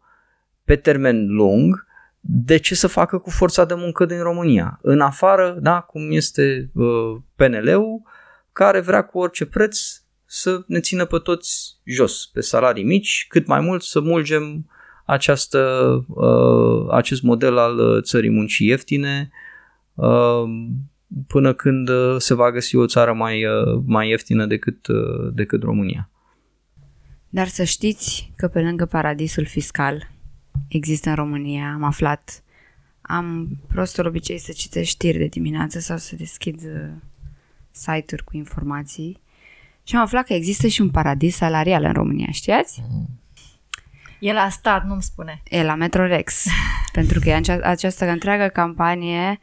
[0.63, 1.87] pe termen lung
[2.30, 4.80] de ce să facă cu forța de muncă din România.
[4.82, 8.02] În afară, da, cum este uh, PNL-ul,
[8.54, 9.80] care vrea cu orice preț
[10.26, 14.70] să ne țină pe toți jos, pe salarii mici, cât mai mult să mulgem
[15.06, 15.60] această,
[16.08, 19.30] uh, acest model al uh, țării muncii ieftine
[19.94, 20.44] uh,
[21.28, 25.63] până când uh, se va găsi o țară mai, uh, mai ieftină decât, uh, decât
[25.63, 26.10] România.
[27.30, 30.10] Dar să știți că pe lângă paradisul fiscal
[30.67, 32.43] există în România, am aflat,
[33.02, 36.89] am prostul obicei să citesc știri de dimineață sau să deschid uh,
[37.72, 39.22] site-uri cu informații
[39.84, 42.84] și am aflat că există și un paradis salarial în România, știați?
[44.20, 45.41] E la stat, nu-mi spune.
[45.43, 46.46] E la Metrorex,
[46.98, 49.39] pentru că e acea, această întreagă campanie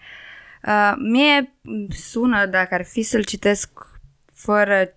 [0.62, 1.54] uh, mie
[1.88, 3.70] sună, dacă ar fi să-l citesc
[4.32, 4.88] fără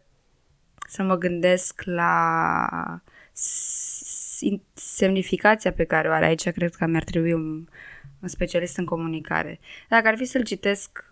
[0.88, 3.02] să mă gândesc la
[4.98, 7.68] semnificația pe care o are aici, cred că mi-ar trebui un,
[8.20, 9.60] un specialist în comunicare.
[9.90, 11.08] Dacă ar fi să-l citesc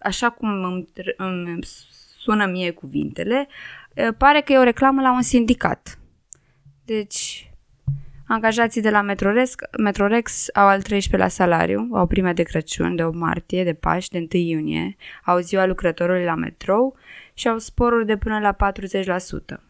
[0.00, 1.58] așa cum îmi, îmi
[2.18, 3.48] sună mie cuvintele,
[4.18, 5.98] pare că e o reclamă la un sindicat.
[6.84, 7.50] Deci,
[8.26, 13.04] angajații de la Metrorex, Metrorex au al 13 la salariu, au prime de Crăciun, de
[13.04, 16.96] 8 martie, de Paști, de 1 iunie, au ziua lucrătorului la metrou
[17.34, 18.72] și au sporuri de până la
[19.56, 19.69] 40%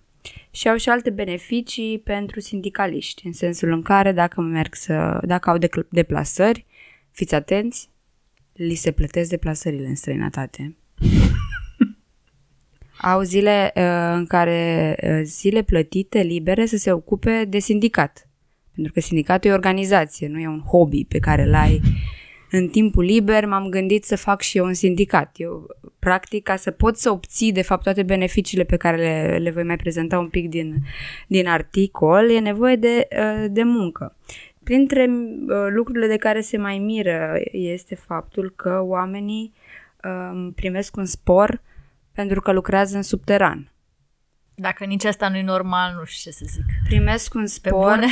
[0.51, 5.51] și au și alte beneficii pentru sindicaliști, în sensul în care dacă merg să, dacă
[5.51, 6.67] au deplasări,
[7.11, 7.89] fiți atenți,
[8.53, 10.77] li se plătesc deplasările în străinătate.
[13.13, 18.29] au zile uh, în care uh, zile plătite libere să se ocupe de sindicat.
[18.75, 21.81] Pentru că sindicatul e o organizație, nu e un hobby pe care îl ai
[22.51, 25.35] în timpul liber m-am gândit să fac și eu un sindicat.
[25.37, 25.67] Eu,
[25.99, 29.63] practic, ca să pot să obții, de fapt, toate beneficiile pe care le, le voi
[29.63, 30.77] mai prezenta un pic din,
[31.27, 34.17] din articol, e nevoie de, uh, de muncă.
[34.65, 39.53] Printre uh, lucrurile de care se mai miră este faptul că oamenii
[40.05, 41.63] um, primesc un spor
[42.13, 43.70] pentru că lucrează în subteran.
[44.61, 46.65] Dacă nici asta nu e normal, nu știu ce să zic.
[46.85, 47.95] Primesc un spor.
[47.95, 48.07] bune?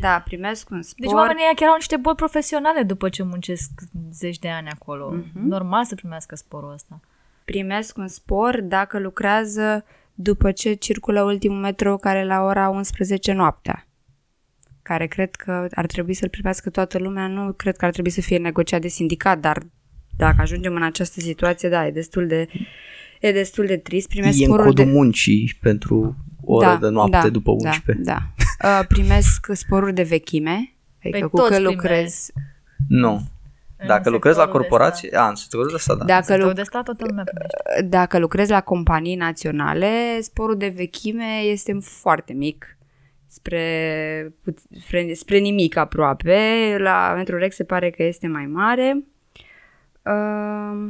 [0.00, 1.06] Da, primesc un spor.
[1.06, 3.70] Deci oamenii ăia chiar au niște boli profesionale după ce muncesc
[4.10, 5.10] zeci de ani acolo.
[5.10, 5.46] Mhm.
[5.48, 7.00] Normal să primească sporul ăsta.
[7.44, 13.86] Primesc un spor dacă lucrează după ce circulă ultimul metro care la ora 11 noaptea.
[14.82, 18.20] care cred că ar trebui să-l primească toată lumea, nu cred că ar trebui să
[18.20, 19.62] fie negociat de sindicat, dar
[20.16, 22.48] dacă ajungem în această situație, da, e destul de,
[23.28, 24.08] e destul de trist.
[24.08, 24.90] Primesc e în sporul codul de...
[24.90, 27.92] muncii pentru ore da, de noapte da, după 11.
[27.92, 28.18] Da, da.
[28.64, 31.74] Uh, primesc sporuri de vechime, adică Păi cu toți că primesc.
[31.74, 32.26] lucrez...
[32.88, 33.12] Nu.
[33.76, 36.04] În Dacă lucrezi la sectorul de corporație, a, în sectorul de stat, da.
[36.04, 37.82] Dacă, Sectorul lu- de stat toată lumea primește.
[37.88, 42.76] dacă lucrezi la companii naționale, sporul de vechime este foarte mic.
[43.26, 44.32] Spre,
[44.80, 46.76] spre, spre nimic aproape.
[46.78, 49.04] La Metrorex se pare că este mai mare.
[50.02, 50.88] Uh,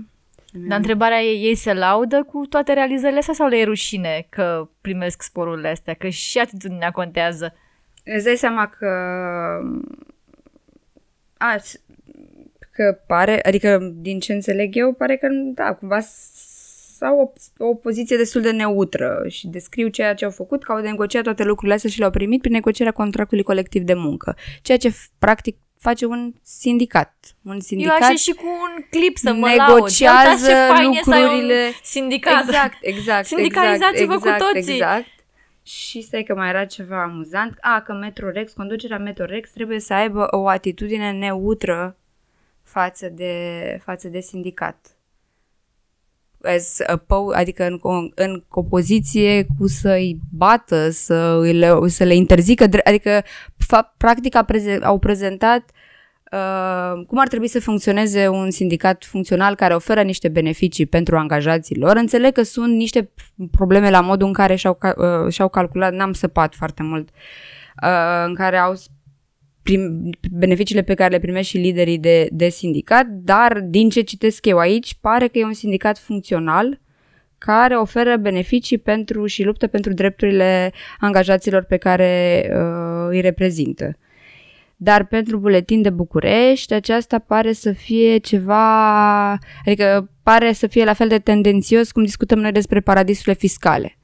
[0.57, 4.69] Dar întrebarea e, ei se laudă cu toate realizările astea sau le e rușine că
[4.81, 5.95] primesc sporurile astea?
[5.95, 7.55] Că și atitudinea contează.
[8.05, 8.87] Îți dai seama că...
[11.37, 11.81] A, s-
[12.71, 15.99] că pare, adică din ce înțeleg eu, pare că, da, cumva
[16.97, 17.19] sau
[17.59, 21.23] o, o poziție destul de neutră și descriu ceea ce au făcut, că au negociat
[21.23, 24.37] toate lucrurile astea și le-au primit prin negocierea contractului colectiv de muncă.
[24.63, 25.57] Ceea ce, f- practic,
[25.87, 27.15] face un sindicat.
[27.43, 30.41] Un Eu sindicat așa și cu un clip să mă negociază laud.
[30.41, 31.65] Uitați ce fain e să ai lucrurile.
[31.67, 32.43] un sindicat.
[32.43, 33.27] Exact, exact.
[33.27, 34.73] Sindicalizați-vă exact, cu exact, toții.
[34.73, 35.07] Exact.
[35.63, 37.59] Și stai că mai era ceva amuzant.
[37.61, 41.97] A, că Metrorex, conducerea Metrorex trebuie să aibă o atitudine neutră
[42.63, 43.35] față de,
[43.85, 44.94] față de sindicat.
[46.45, 52.15] As a po- adică în, co- în opoziție cu să-i bată, să le, să le
[52.15, 53.23] interzică, dre- adică
[53.65, 55.71] fa- practic a preze- au prezentat
[56.33, 61.77] uh, cum ar trebui să funcționeze un sindicat funcțional care oferă niște beneficii pentru angajații
[61.77, 61.97] lor.
[61.97, 63.11] Înțeleg că sunt niște
[63.51, 67.09] probleme la modul în care și-au, ca- uh, și-au calculat, n-am săpat foarte mult,
[67.83, 68.75] uh, în care au
[69.65, 74.47] prim, beneficiile pe care le primesc și liderii de, de sindicat, dar din ce citesc
[74.47, 76.81] eu aici, pare că e un sindicat funcțional
[77.39, 83.99] care oferă beneficii pentru și luptă pentru drepturile angajaților pe care uh, îi reprezintă.
[84.77, 89.31] Dar pentru buletin de București, aceasta pare să fie ceva,
[89.65, 93.99] adică pare să fie la fel de tendențios cum discutăm noi despre paradisurile fiscale.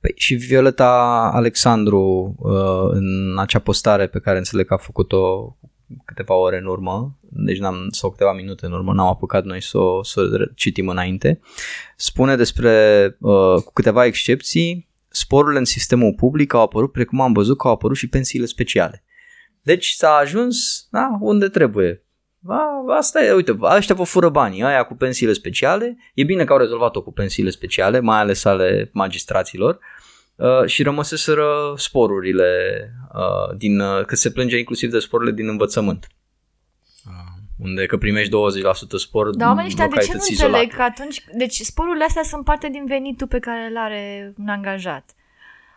[0.00, 0.90] Păi, și Violeta
[1.32, 5.56] Alexandru, uh, în acea postare pe care înțeleg că a făcut-o
[6.04, 9.78] câteva ore în urmă, deci n-am, sau câteva minute în urmă, n-am apucat noi să
[9.78, 11.40] o, să o citim înainte,
[11.96, 17.58] spune despre, uh, cu câteva excepții, sporurile în sistemul public au apărut, precum am văzut
[17.58, 19.04] că au apărut și pensiile speciale.
[19.62, 22.05] Deci s-a ajuns da, unde trebuie.
[22.48, 25.96] A, asta e, uite, ăștia vă fură banii, aia cu pensiile speciale.
[26.14, 29.78] E bine că au rezolvat-o cu pensiile speciale, mai ales ale magistraților.
[30.36, 32.50] Uh, și rămăseseră sporurile
[33.14, 36.06] uh, din, uh, că se plânge inclusiv de sporurile din învățământ.
[37.06, 37.12] Uh,
[37.58, 38.32] unde că primești 20%
[38.96, 40.76] spor Dar oamenii ăștia de ce nu localități înțeleg izolate.
[40.76, 41.24] că atunci...
[41.36, 45.14] Deci sporurile astea sunt parte din venitul pe care îl are un angajat.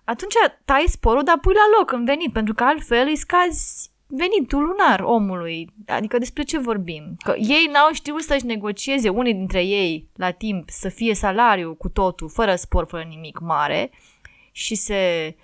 [0.03, 0.33] Atunci
[0.65, 4.99] tai sporul, dar pui la loc în venit, pentru că altfel îi scazi venitul lunar
[4.99, 5.69] omului.
[5.87, 7.15] Adică despre ce vorbim?
[7.23, 11.89] Că ei n-au știut să-și negocieze, unii dintre ei, la timp, să fie salariu cu
[11.89, 13.91] totul, fără spor, fără nimic mare
[14.51, 15.35] și se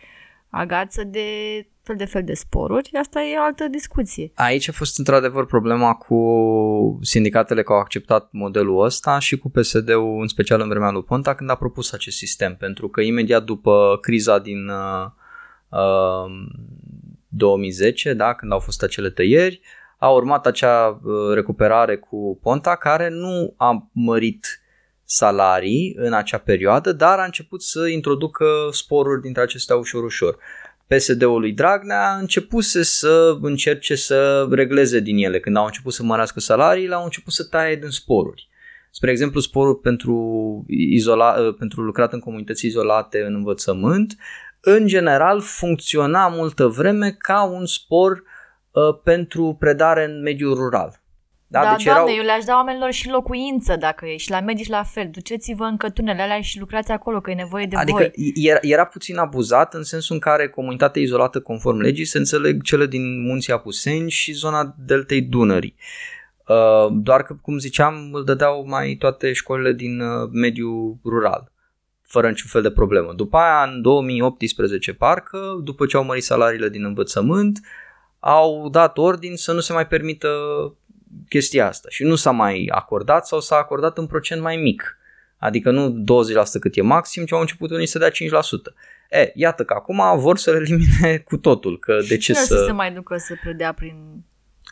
[0.49, 1.28] agață de
[1.84, 2.89] fel de fel de sporuri.
[2.99, 4.32] Asta e o altă discuție.
[4.36, 6.19] Aici a fost într-adevăr problema cu
[7.01, 11.36] sindicatele că au acceptat modelul ăsta și cu PSD-ul, în special în vremea lui Ponta,
[11.36, 15.06] când a propus acest sistem, pentru că imediat după criza din uh,
[15.69, 16.32] uh,
[17.38, 19.62] 2010, da, când au fost acele tăieri,
[19.98, 24.60] a urmat acea uh, recuperare cu Ponta care nu a mărit
[25.04, 30.38] salarii în acea perioadă, dar a început să introducă sporuri dintre acestea ușor ușor.
[30.88, 35.39] PSD-ul lui Dragnea a începuse să încerce să regleze din ele.
[35.39, 38.50] Când au început să mărească salariile, au început să taie din sporuri.
[38.91, 44.15] Spre exemplu, sporul pentru, izola, pentru lucrat în comunități izolate în învățământ,
[44.67, 48.23] în general funcționa multă vreme ca un spor
[48.71, 51.04] uh, pentru predare în mediul rural.
[51.47, 52.15] Da, da deci doamne, erau...
[52.17, 55.10] eu le-aș da oamenilor și locuință dacă e și la medici la fel.
[55.12, 58.34] Duceți-vă în cătunele alea și lucrați acolo, că e nevoie de adică voi.
[58.36, 62.86] Era, era puțin abuzat în sensul în care comunitatea izolată conform legii se înțeleg cele
[62.86, 65.76] din munții Apuseni și zona deltei Dunării.
[66.47, 71.53] Uh, doar că, cum ziceam, îl dădeau mai toate școlile din uh, mediul rural
[72.16, 73.13] fără niciun fel de problemă.
[73.13, 77.59] După aia, în 2018, parcă, după ce au mărit salariile din învățământ,
[78.20, 80.30] au dat ordin să nu se mai permită
[81.30, 84.97] chestia asta și nu s-a mai acordat sau s-a acordat în procent mai mic.
[85.38, 86.03] Adică nu
[86.57, 88.13] 20% cât e maxim, ci au început unii să dea 5%.
[89.09, 92.45] E, iată că acum vor să le elimine cu totul, că de ce nu să...
[92.45, 94.24] să se mai ducă să predea prin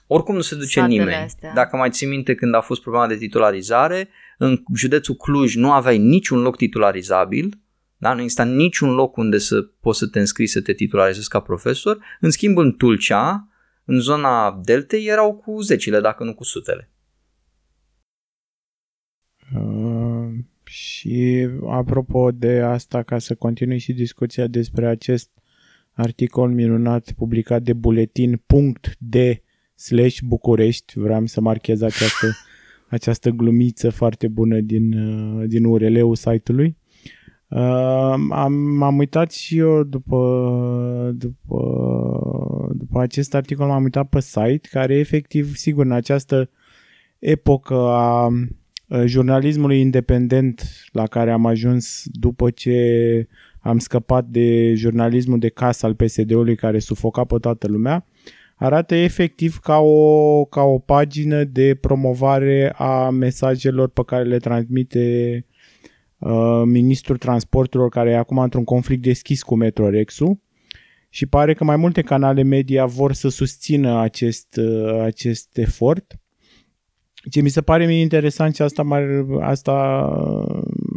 [0.08, 1.24] Oricum nu se duce satele nimeni.
[1.24, 1.52] astea.
[1.54, 4.10] Dacă mai ții minte când a fost problema de titularizare,
[4.44, 7.62] în județul Cluj nu aveai niciun loc titularizabil,
[7.98, 8.14] Da?
[8.14, 11.98] Nu exista niciun loc unde să poți să te înscrii să te titularizezi ca profesor.
[12.20, 13.48] În schimb, în Tulcea,
[13.86, 16.92] în zona Deltei, erau cu zecile, dacă nu cu sutele.
[19.56, 20.30] Uh,
[20.64, 25.30] și apropo de asta, ca să continui și discuția despre acest
[25.92, 29.44] articol minunat publicat de buletin.de
[29.76, 32.28] slash București, vreau să marchez această,
[32.94, 36.78] această glumiță foarte bună din, uh, din URL-ul site-ului.
[37.48, 41.60] Uh, am, m-am uitat și eu după, după,
[42.74, 46.50] după acest articol, m-am uitat pe site, care efectiv, sigur, în această
[47.20, 48.30] epocă a
[49.06, 53.28] jurnalismului independent la care am ajuns după ce
[53.60, 58.06] am scăpat de jurnalismul de casă al PSD-ului care sufoca pe toată lumea,
[58.56, 65.46] arată efectiv ca o, ca o pagină de promovare a mesajelor pe care le transmite
[66.18, 70.42] uh, ministrul transporturilor care e acum într-un conflict deschis cu Metrorexul
[71.10, 76.16] și pare că mai multe canale media vor să susțină acest, uh, acest efort.
[77.32, 79.04] Ce mi se pare mie interesant și asta, mai,
[79.42, 79.74] asta,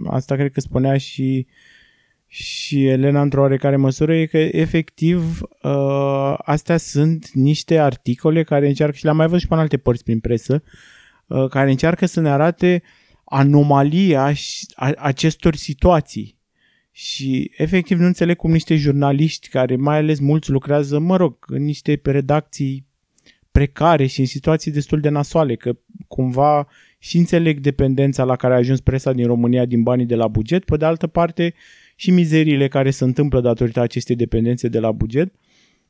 [0.07, 1.46] asta cred că spunea și
[2.27, 8.97] și Elena într-o oarecare măsură e că efectiv uh, astea sunt niște articole care încearcă
[8.97, 10.62] și le-am mai văzut și pe în alte părți prin presă
[11.27, 12.83] uh, care încearcă să ne arate
[13.24, 14.33] anomalia
[14.97, 16.39] acestor situații.
[16.91, 21.64] Și efectiv nu înțeleg cum niște jurnaliști care mai ales mulți lucrează, mă rog, în
[21.64, 22.87] niște redacții
[23.51, 25.77] precare și în situații destul de nasoale, că
[26.09, 26.68] cumva
[26.99, 30.64] și înțeleg dependența la care a ajuns presa din România din banii de la buget,
[30.64, 31.55] pe de altă parte
[31.97, 35.32] și mizeriile care se întâmplă datorită acestei dependențe de la buget,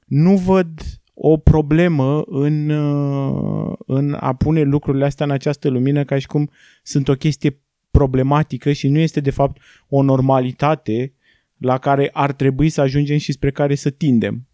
[0.06, 0.68] nu văd
[1.14, 6.50] o problemă în, uh, în a pune lucrurile astea în această lumină ca și cum
[6.82, 11.12] sunt o chestie problematică și nu este de fapt o normalitate
[11.56, 14.46] la care ar trebui să ajungem și spre care să tindem.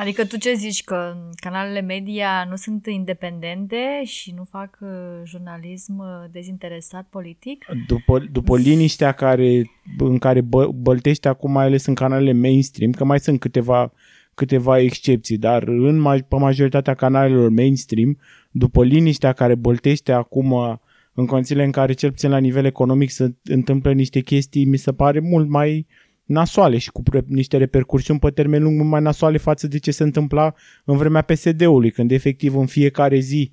[0.00, 4.88] Adică tu ce zici, că canalele media nu sunt independente și nu fac uh,
[5.24, 7.64] jurnalism uh, dezinteresat politic?
[7.86, 13.04] După, după liniștea care, în care bă, băltește acum, mai ales în canalele mainstream, că
[13.04, 13.92] mai sunt câteva,
[14.34, 18.18] câteva excepții, dar în pe majoritatea canalelor mainstream,
[18.50, 20.80] după liniștea care băltește acum
[21.12, 24.92] în condițiile în care, cel puțin la nivel economic, se întâmplă niște chestii, mi se
[24.92, 25.86] pare mult mai
[26.28, 30.54] nasoale și cu niște repercursiuni pe termen lung mai nasoale față de ce se întâmpla
[30.84, 33.52] în vremea PSD-ului, când efectiv în fiecare zi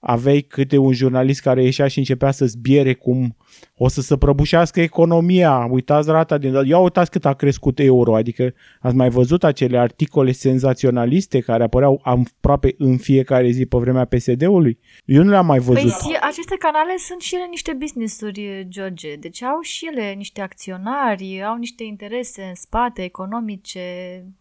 [0.00, 3.36] aveai câte un jurnalist care ieșea și începea să zbiere cum
[3.76, 6.54] o să se prăbușească economia, uitați rata din...
[6.64, 12.00] Ia uitați cât a crescut euro, adică ați mai văzut acele articole senzaționaliste care apăreau
[12.02, 14.78] aproape în fiecare zi pe vremea PSD-ului?
[15.04, 15.90] Eu nu le-am mai văzut.
[15.90, 21.42] Păi, aceste canale sunt și ele niște business-uri, George, deci au și ele niște acționari,
[21.42, 23.80] au niște interese în spate, economice.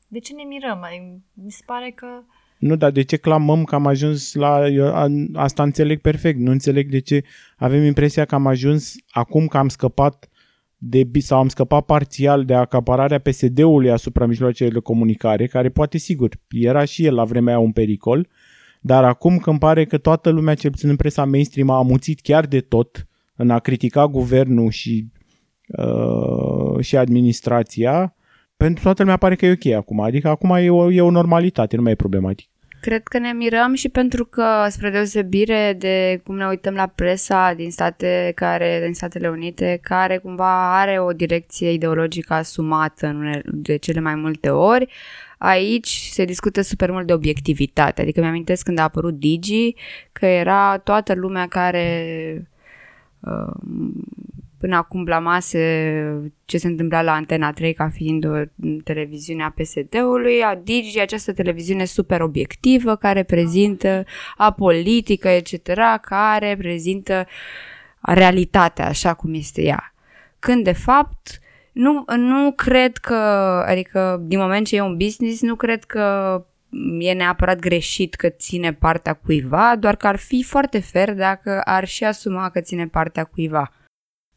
[0.07, 0.87] De ce ne mirăm?
[1.33, 2.07] Mi se pare că
[2.59, 4.67] nu, dar de ce clamăm că am ajuns la...
[4.67, 6.39] Eu, a, asta înțeleg perfect.
[6.39, 7.23] Nu înțeleg de ce
[7.57, 10.29] avem impresia că am ajuns acum că am scăpat
[10.77, 16.29] de, sau am scăpat parțial de acapararea PSD-ului asupra mijloacelor de comunicare, care poate sigur
[16.49, 18.27] era și el la vremea aia un pericol,
[18.81, 22.45] dar acum când pare că toată lumea, cel puțin în presa mainstream, a amuțit chiar
[22.45, 25.07] de tot în a critica guvernul și,
[25.67, 28.15] uh, și administrația,
[28.63, 30.01] pentru toată lumea pare că e ok acum.
[30.01, 32.49] Adică acum e o, e o normalitate, nu mai e problematic.
[32.81, 37.53] Cred că ne mirăm și pentru că, spre deosebire de cum ne uităm la presa
[37.53, 43.41] din state care, din Statele Unite, care cumva are o direcție ideologică asumată în unele,
[43.45, 44.87] de cele mai multe ori,
[45.37, 48.01] aici se discută super mult de obiectivitate.
[48.01, 49.75] Adică mi-amintesc când a apărut Digi,
[50.11, 51.95] că era toată lumea care
[53.19, 53.53] uh,
[54.59, 58.35] până acum blamase ce se întâmpla la Antena 3 ca fiind o
[58.83, 64.05] televiziune a PSD-ului, a Digi, această televiziune super obiectivă care prezintă
[64.37, 67.27] a politică, etc., care prezintă
[68.01, 69.93] realitatea așa cum este ea.
[70.39, 71.39] Când de fapt
[71.71, 73.15] nu, nu cred că,
[73.67, 76.45] adică din moment ce e un business, nu cred că
[76.99, 81.87] e neapărat greșit că ține partea cuiva, doar că ar fi foarte fer dacă ar
[81.87, 83.71] și asuma că ține partea cuiva.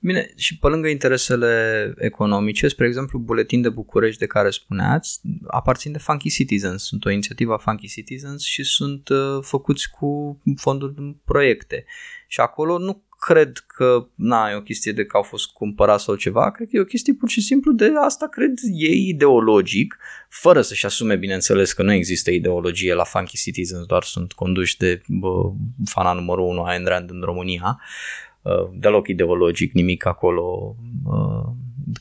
[0.05, 5.93] Bine, și pe lângă interesele economice, spre exemplu, Buletin de București de care spuneați, aparțin
[5.93, 6.83] de Funky Citizens.
[6.83, 11.85] Sunt o inițiativă a Funky Citizens și sunt uh, făcuți cu fonduri în proiecte.
[12.27, 16.15] Și acolo nu cred că, na, e o chestie de că au fost cumpărați sau
[16.15, 19.99] ceva, cred că e o chestie pur și simplu de asta cred ei ideologic,
[20.29, 25.03] fără să-și asume, bineînțeles, că nu există ideologie la Funky Citizens, doar sunt conduși de
[25.07, 25.53] bă,
[25.85, 27.79] fana numărul 1 a Ayn Rand în România.
[27.79, 28.32] Uh,
[28.73, 31.53] deloc ideologic, nimic acolo uh,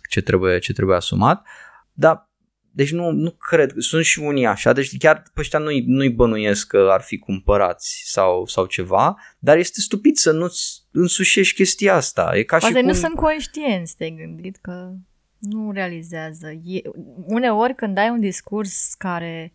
[0.10, 1.46] ce trebuie, ce trebuie asumat,
[1.94, 2.30] dar
[2.74, 6.68] deci nu, nu cred, sunt și unii așa, deci chiar pe ăștia nu-i, nu-i bănuiesc
[6.68, 12.32] că ar fi cumpărați sau, sau ceva, dar este stupid să nu-ți însușești chestia asta.
[12.34, 12.92] E ca Poate și cum...
[12.92, 14.92] nu sunt conștienți, te-ai gândit că
[15.40, 16.48] nu realizează.
[16.66, 16.82] E,
[17.26, 19.54] uneori când ai un discurs care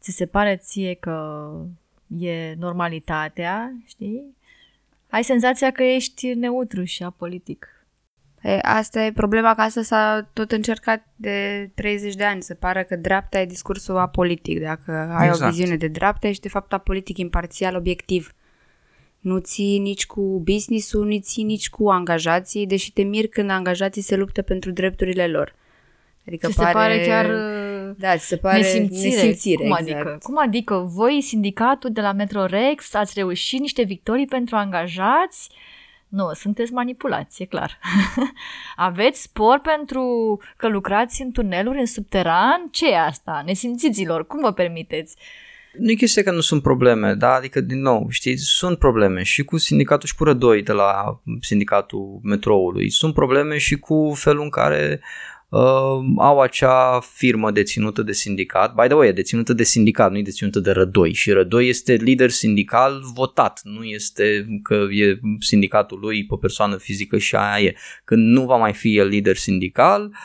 [0.00, 1.48] ți se pare ție că
[2.18, 4.35] e normalitatea, știi?
[5.10, 7.68] Ai senzația că ești neutru și apolitic.
[8.42, 12.82] E, asta e problema că asta s-a tot încercat de 30 de ani, să pară
[12.82, 15.50] că dreapta e discursul apolitic, dacă ai Exact.
[15.50, 18.32] o viziune de dreapta, ești de fapt apolitic, imparțial, obiectiv.
[19.18, 24.02] Nu ții nici cu business-ul, nu ții nici cu angajații, deși te mir când angajații
[24.02, 25.54] se luptă pentru drepturile lor.
[26.26, 29.08] Adică Ți se pare chiar uh, Da, ți se pare nesimțire.
[29.08, 30.00] nesimțire Cum exact.
[30.00, 30.18] adică?
[30.22, 35.50] Cum adică voi, sindicatul de la Metrorex, ați reușit niște victorii pentru angajați?
[36.08, 37.78] Nu, sunteți manipulați, e clar.
[38.76, 42.68] Aveți spor pentru că lucrați în tuneluri, în subteran?
[42.70, 43.42] Ce e asta?
[43.46, 45.16] Nesimțiților, cum vă permiteți?
[45.78, 47.32] Nu e chestia că nu sunt probleme, da?
[47.34, 52.20] Adică, din nou, știți, sunt probleme și cu sindicatul și cu rădoi de la sindicatul
[52.22, 52.90] metroului.
[52.90, 55.00] Sunt probleme și cu felul în care
[55.48, 55.60] uh,
[56.16, 58.74] au acea firmă deținută de sindicat.
[58.74, 61.12] By the way, e deținută de sindicat, nu e deținută de rădoi.
[61.12, 67.18] Și rădoi este lider sindical votat, nu este că e sindicatul lui pe persoană fizică
[67.18, 67.74] și aia e.
[68.04, 70.16] Când nu va mai fi el lider sindical, uh,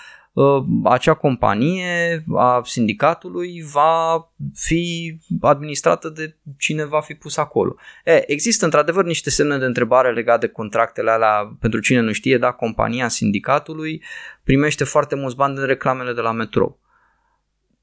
[0.84, 7.76] acea companie a sindicatului va fi administrată de cine va fi pus acolo.
[8.06, 12.38] E, există într-adevăr niște semne de întrebare legate de contractele alea, pentru cine nu știe,
[12.38, 14.04] da, compania sindicatului
[14.44, 16.80] primește foarte mulți bani din reclamele de la metrou.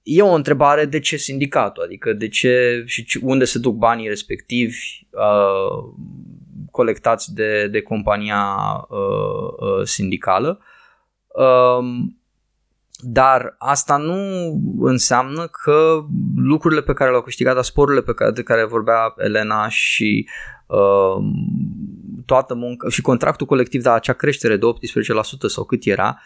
[0.03, 4.09] E o întrebare de ce sindicatul, adică de ce și ce- unde se duc banii
[4.09, 4.77] respectivi
[5.11, 5.95] uh,
[6.71, 8.57] colectați de, de compania
[8.89, 10.61] uh, uh, sindicală.
[11.27, 12.18] Um,
[13.01, 16.05] dar asta nu înseamnă că
[16.37, 20.29] lucrurile pe care le-au câștigat, dar sporurile pe care, de care vorbea Elena și
[20.67, 21.25] uh,
[22.27, 26.21] toată munca și contractul colectiv, dar acea creștere de 18% sau cât era,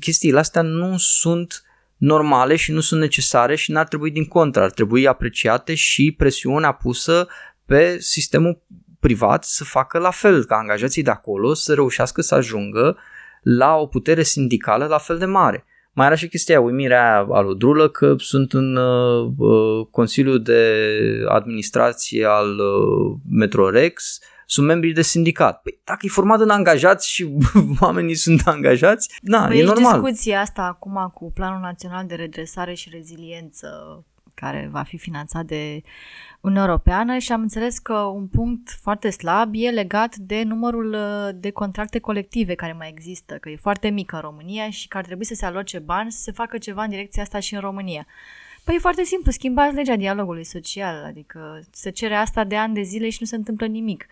[0.00, 1.62] chestiile astea nu sunt
[1.96, 6.72] normale și nu sunt necesare și n-ar trebui din contră, ar trebui apreciate și presiunea
[6.72, 7.28] pusă
[7.66, 8.62] pe sistemul
[9.00, 12.96] privat să facă la fel, ca angajații de acolo să reușească să ajungă
[13.42, 15.64] la o putere sindicală la fel de mare.
[15.92, 19.86] Mai era și chestia aia, uimirea aia a lui Drulă că sunt în uh, uh,
[19.90, 20.74] Consiliul de
[21.28, 25.62] Administrație al uh, Metrorex, sunt membri de sindicat.
[25.62, 27.28] Păi dacă e format în angajați și
[27.80, 30.00] oamenii sunt angajați, na, Păi e e normal.
[30.00, 33.68] discuția asta acum cu Planul Național de Redresare și Reziliență
[34.34, 35.82] care va fi finanțat de
[36.40, 41.28] Uniunea Europeană și am înțeles că un punct foarte slab e legat de numărul uh,
[41.34, 45.04] de contracte colective care mai există, că e foarte mic în România și că ar
[45.04, 48.06] trebui să se aloce bani să se facă ceva în direcția asta și în România.
[48.64, 52.82] Păi e foarte simplu, schimbați legea dialogului social, adică se cere asta de ani de
[52.82, 54.06] zile și nu se întâmplă nimic.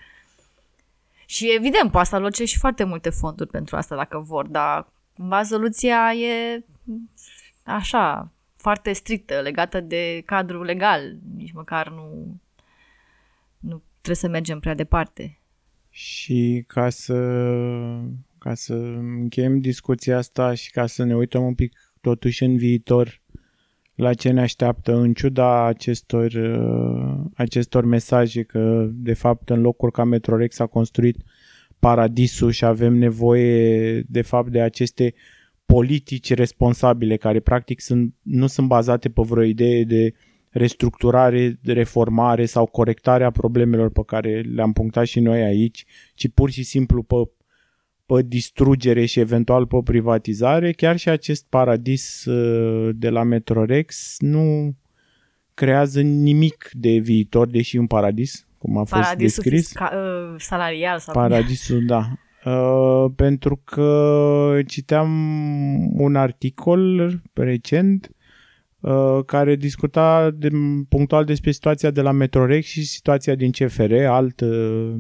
[1.27, 5.43] Și evident, poate să aloce și foarte multe fonduri pentru asta dacă vor, dar cumva
[5.43, 6.65] soluția e
[7.63, 8.31] așa,
[8.69, 11.17] foarte strictă, legată de cadrul legal.
[11.37, 12.41] Nici măcar nu,
[13.59, 15.39] nu trebuie să mergem prea departe.
[15.91, 17.15] Și ca să,
[18.39, 23.21] ca să încheiem discuția asta și ca să ne uităm un pic totuși în viitor
[23.95, 29.93] la ce ne așteaptă în ciuda acestor, uh, acestor mesaje că de fapt în locuri
[29.93, 31.17] ca Metrorex a construit
[31.79, 35.15] paradisul și avem nevoie de fapt de aceste
[35.75, 40.15] politici responsabile care practic sunt, nu sunt bazate pe vreo idee de
[40.51, 46.51] restructurare, de reformare sau corectarea problemelor pe care le-am punctat și noi aici, ci pur
[46.51, 47.15] și simplu pe,
[48.07, 54.75] pe distrugere și eventual pe privatizare, chiar și acest paradis uh, de la Metrorex nu
[55.55, 59.69] creează nimic de viitor, deși un paradis, cum a fost Paradisul descris.
[59.69, 62.13] fisca- uh, salarial sau Paradisul, da.
[62.45, 65.11] Uh, pentru că citeam
[66.01, 68.11] un articol recent
[68.81, 70.49] uh, care discuta de,
[70.89, 74.95] punctual despre situația de la Metrorex și situația din CFR, alt, uh,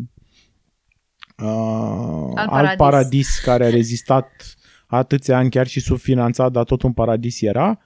[1.38, 2.76] uh, alt, paradis.
[2.76, 7.78] paradis care a rezistat atâția ani chiar și subfinanțat, dar tot un paradis era,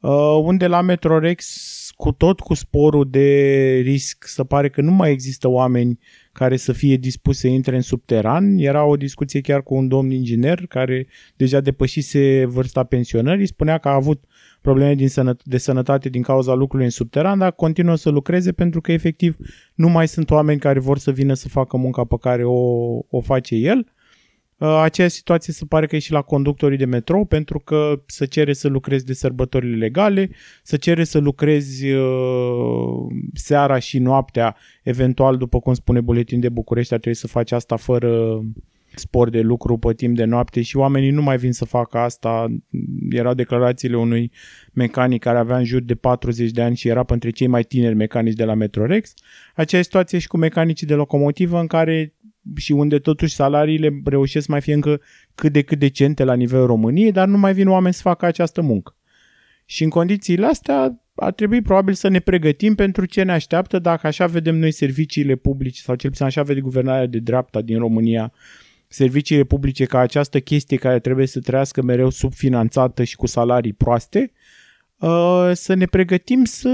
[0.00, 5.10] uh, unde la Metrorex cu tot cu sporul de risc, să pare că nu mai
[5.10, 5.98] există oameni
[6.34, 8.56] care să fie dispuși să intre în subteran.
[8.58, 11.06] Era o discuție chiar cu un domn inginer care
[11.36, 14.24] deja depășise vârsta pensionării, spunea că a avut
[14.60, 18.80] probleme din sănă- de sănătate din cauza lucrurilor în subteran, dar continuă să lucreze pentru
[18.80, 19.36] că efectiv
[19.74, 23.20] nu mai sunt oameni care vor să vină să facă munca pe care o, o
[23.20, 23.93] face el Uh,
[24.58, 28.52] aceeași situație se pare că e și la conductorii de metrou, pentru că să cere
[28.52, 30.30] să lucrezi de sărbătorile legale,
[30.62, 36.92] să cere să lucrezi uh, seara și noaptea, eventual, după cum spune buletin de București,
[36.92, 38.40] ar trebui să faci asta fără
[38.94, 42.46] spor de lucru pe timp de noapte și oamenii nu mai vin să facă asta.
[43.10, 44.30] Erau declarațiile unui
[44.72, 47.94] mecanic care avea în jur de 40 de ani și era între cei mai tineri
[47.94, 49.14] mecanici de la Metrorex.
[49.54, 52.14] Aceeași situație și cu mecanicii de locomotivă în care
[52.56, 55.00] și unde totuși salariile reușesc mai fie încă
[55.34, 58.60] cât de cât decente la nivelul României, dar nu mai vin oameni să facă această
[58.60, 58.96] muncă.
[59.64, 64.06] Și în condițiile astea ar trebui probabil să ne pregătim pentru ce ne așteaptă dacă
[64.06, 68.32] așa vedem noi serviciile publice sau cel puțin așa vede guvernarea de dreapta din România
[68.88, 74.32] serviciile publice ca această chestie care trebuie să trăiască mereu subfinanțată și cu salarii proaste,
[74.98, 76.70] uh, să ne pregătim să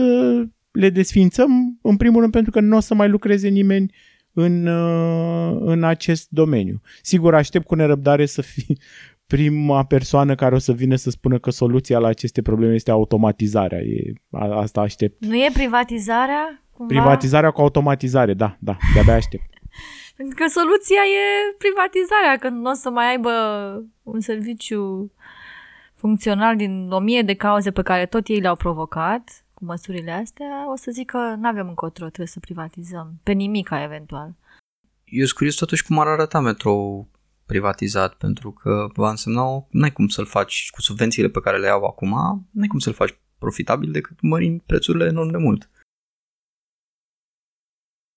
[0.70, 3.92] le desfințăm, în primul rând pentru că nu o să mai lucreze nimeni
[4.40, 6.80] în, uh, în acest domeniu.
[7.02, 8.76] Sigur, aștept cu nerăbdare să fie
[9.36, 13.78] prima persoană care o să vină să spună că soluția la aceste probleme este automatizarea.
[13.78, 15.24] E, asta aștept.
[15.24, 16.62] Nu e privatizarea?
[16.72, 16.94] Cumva?
[16.94, 19.44] Privatizarea cu automatizare, da, da, de-abia aștept.
[20.16, 23.30] Pentru că soluția e privatizarea, că nu o să mai aibă
[24.02, 25.12] un serviciu
[25.94, 30.70] funcțional din o mie de cauze pe care tot ei le-au provocat cu măsurile astea,
[30.72, 33.20] o să zic că nu avem încotro, trebuie să privatizăm.
[33.22, 34.34] Pe nimica, eventual.
[35.04, 37.08] Eu sunt curios totuși cum ar arăta metrou
[37.46, 41.84] privatizat, pentru că va însemna, n-ai cum să-l faci cu subvențiile pe care le au
[41.84, 42.10] acum,
[42.50, 45.70] n-ai cum să-l faci profitabil decât mărind prețurile enorm de mult.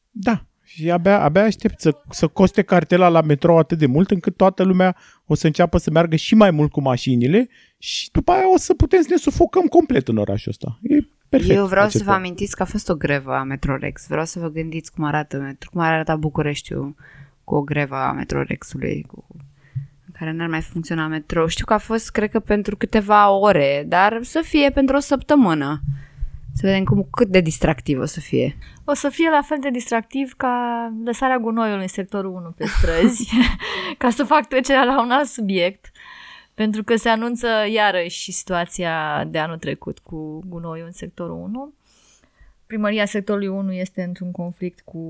[0.10, 4.38] Da, și abia, abia aștept să, să coste cartela la metrou atât de mult încât
[4.38, 8.54] toată lumea o să înceapă să meargă și mai mult cu mașinile și după aia
[8.54, 10.80] o să putem să ne sufocăm complet în orașul ăsta.
[10.82, 10.98] E
[11.38, 11.58] perfect.
[11.58, 14.08] Eu vreau să vă amintiți că a fost o grevă a Metrorex.
[14.08, 16.96] Vreau să vă gândiți cum arată, cum ar arăta Bucureștiul
[17.44, 19.26] cu o grevă a Metrorexului, cu
[20.14, 21.48] în care n-ar mai funcționa metrou.
[21.48, 25.82] Știu că a fost, cred că, pentru câteva ore, dar să fie pentru o săptămână.
[26.56, 28.58] Să vedem cum, cât de distractiv o să fie.
[28.84, 33.30] O să fie la fel de distractiv ca lăsarea gunoiului în sectorul 1 pe străzi,
[33.98, 35.92] ca să fac trecerea la un alt subiect,
[36.54, 41.74] pentru că se anunță iarăși situația de anul trecut cu gunoiul în sectorul 1.
[42.66, 45.02] Primăria sectorului 1 este într-un conflict cu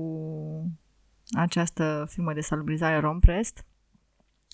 [1.30, 3.64] această firmă de salubrizare Romprest.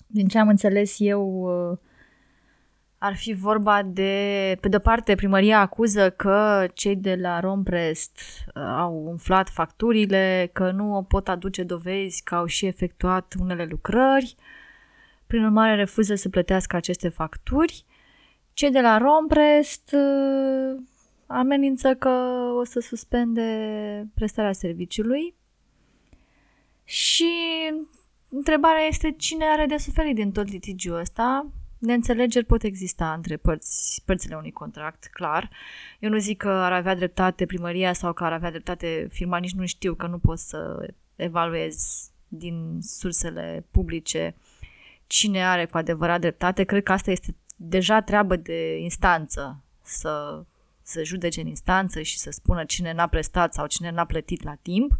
[0.07, 1.49] Din ce am înțeles eu,
[3.03, 8.19] ar fi vorba de, pe de parte, primăria acuză că cei de la Romprest
[8.55, 14.35] uh, au umflat facturile, că nu pot aduce dovezi că au și efectuat unele lucrări,
[15.31, 17.85] prin urmare refuză să plătească aceste facturi.
[18.53, 20.81] Cei de la Romprest uh,
[21.25, 22.09] amenință că
[22.59, 23.47] o să suspende
[24.13, 25.35] prestarea serviciului
[26.83, 27.33] și
[28.29, 34.01] întrebarea este cine are de suferit din tot litigiul ăsta, Neînțelegeri pot exista între părți,
[34.05, 35.49] părțile unui contract, clar.
[35.99, 39.53] Eu nu zic că ar avea dreptate primăria sau că ar avea dreptate firma, nici
[39.53, 41.75] nu știu că nu pot să evaluez
[42.27, 44.35] din sursele publice
[45.11, 46.63] cine are cu adevărat dreptate.
[46.63, 50.43] Cred că asta este deja treabă de instanță să,
[50.81, 54.55] să judece în instanță și să spună cine n-a prestat sau cine n-a plătit la
[54.61, 54.91] timp.
[54.91, 54.97] Uh,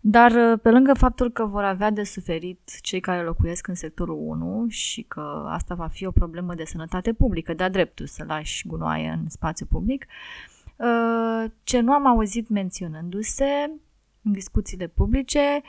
[0.00, 4.16] dar uh, pe lângă faptul că vor avea de suferit cei care locuiesc în sectorul
[4.18, 8.66] 1 și că asta va fi o problemă de sănătate publică, de-a dreptul să lași
[8.66, 10.06] gunoaie în spațiu public,
[10.76, 13.70] uh, ce nu am auzit menționându-se
[14.22, 15.60] în discuțiile publice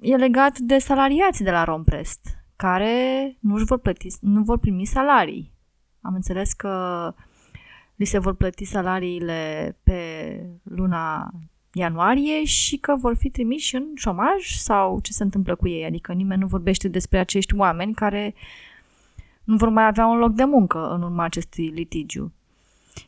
[0.00, 4.84] e legat de salariații de la Romprest, care nu, își vor, plăti, nu vor primi
[4.84, 5.52] salarii.
[6.00, 7.14] Am înțeles că
[7.96, 10.00] li se vor plăti salariile pe
[10.62, 11.30] luna
[11.72, 15.84] ianuarie și că vor fi trimiși în șomaj sau ce se întâmplă cu ei.
[15.84, 18.34] Adică nimeni nu vorbește despre acești oameni care
[19.44, 22.32] nu vor mai avea un loc de muncă în urma acestui litigiu.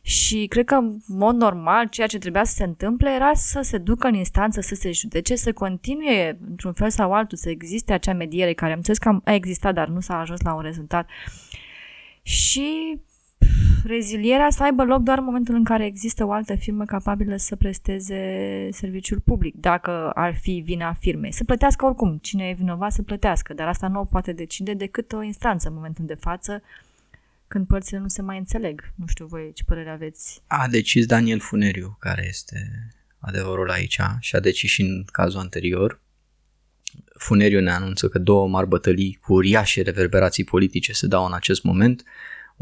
[0.01, 3.77] Și cred că, în mod normal, ceea ce trebuia să se întâmple era să se
[3.77, 8.13] ducă în instanță, să se judece, să continue, într-un fel sau altul, să existe acea
[8.13, 11.09] mediere care am înțeles că a existat, dar nu s-a ajuns la un rezultat.
[12.21, 12.99] Și
[13.83, 17.55] rezilierea să aibă loc doar în momentul în care există o altă firmă capabilă să
[17.55, 21.31] presteze serviciul public, dacă ar fi vina firmei.
[21.31, 25.11] Să plătească oricum, cine e vinovat să plătească, dar asta nu o poate decide decât
[25.13, 26.61] o instanță în momentul de față,
[27.51, 28.93] când părțile nu se mai înțeleg.
[28.95, 30.41] Nu știu voi ce părere aveți.
[30.47, 32.87] A decis Daniel Funeriu, care este
[33.19, 36.01] adevărul aici și a decis și în cazul anterior.
[37.17, 41.63] Funeriu ne anunță că două mari bătălii cu uriașe reverberații politice se dau în acest
[41.63, 42.03] moment–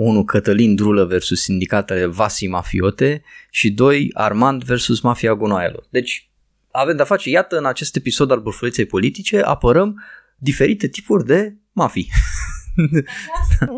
[0.02, 0.24] 1.
[0.24, 4.10] Cătălin Drulă versus sindicatele Vasi Mafiote și 2.
[4.14, 5.88] Armand versus Mafia Gunoaielor.
[5.90, 6.30] Deci
[6.72, 10.04] avem de-a face, iată, în acest episod al bârfuleței politice apărăm
[10.38, 12.10] diferite tipuri de mafii.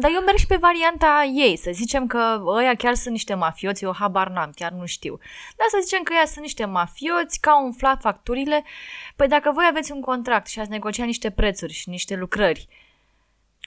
[0.01, 3.83] Dar eu merg și pe varianta ei, să zicem că ăia chiar sunt niște mafioți,
[3.83, 5.19] eu habar n-am, chiar nu știu.
[5.57, 8.63] Dar să zicem că ăia sunt niște mafioți, că au umflat facturile.
[9.15, 12.67] Păi dacă voi aveți un contract și ați negociat niște prețuri și niște lucrări,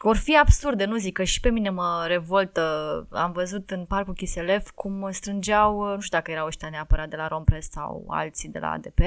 [0.04, 3.06] vor fi absurde, nu zic că și pe mine mă revoltă.
[3.10, 7.28] Am văzut în parcul Chiselev cum strângeau, nu știu dacă erau ăștia neapărat de la
[7.28, 8.98] Rompress sau alții de la ADP,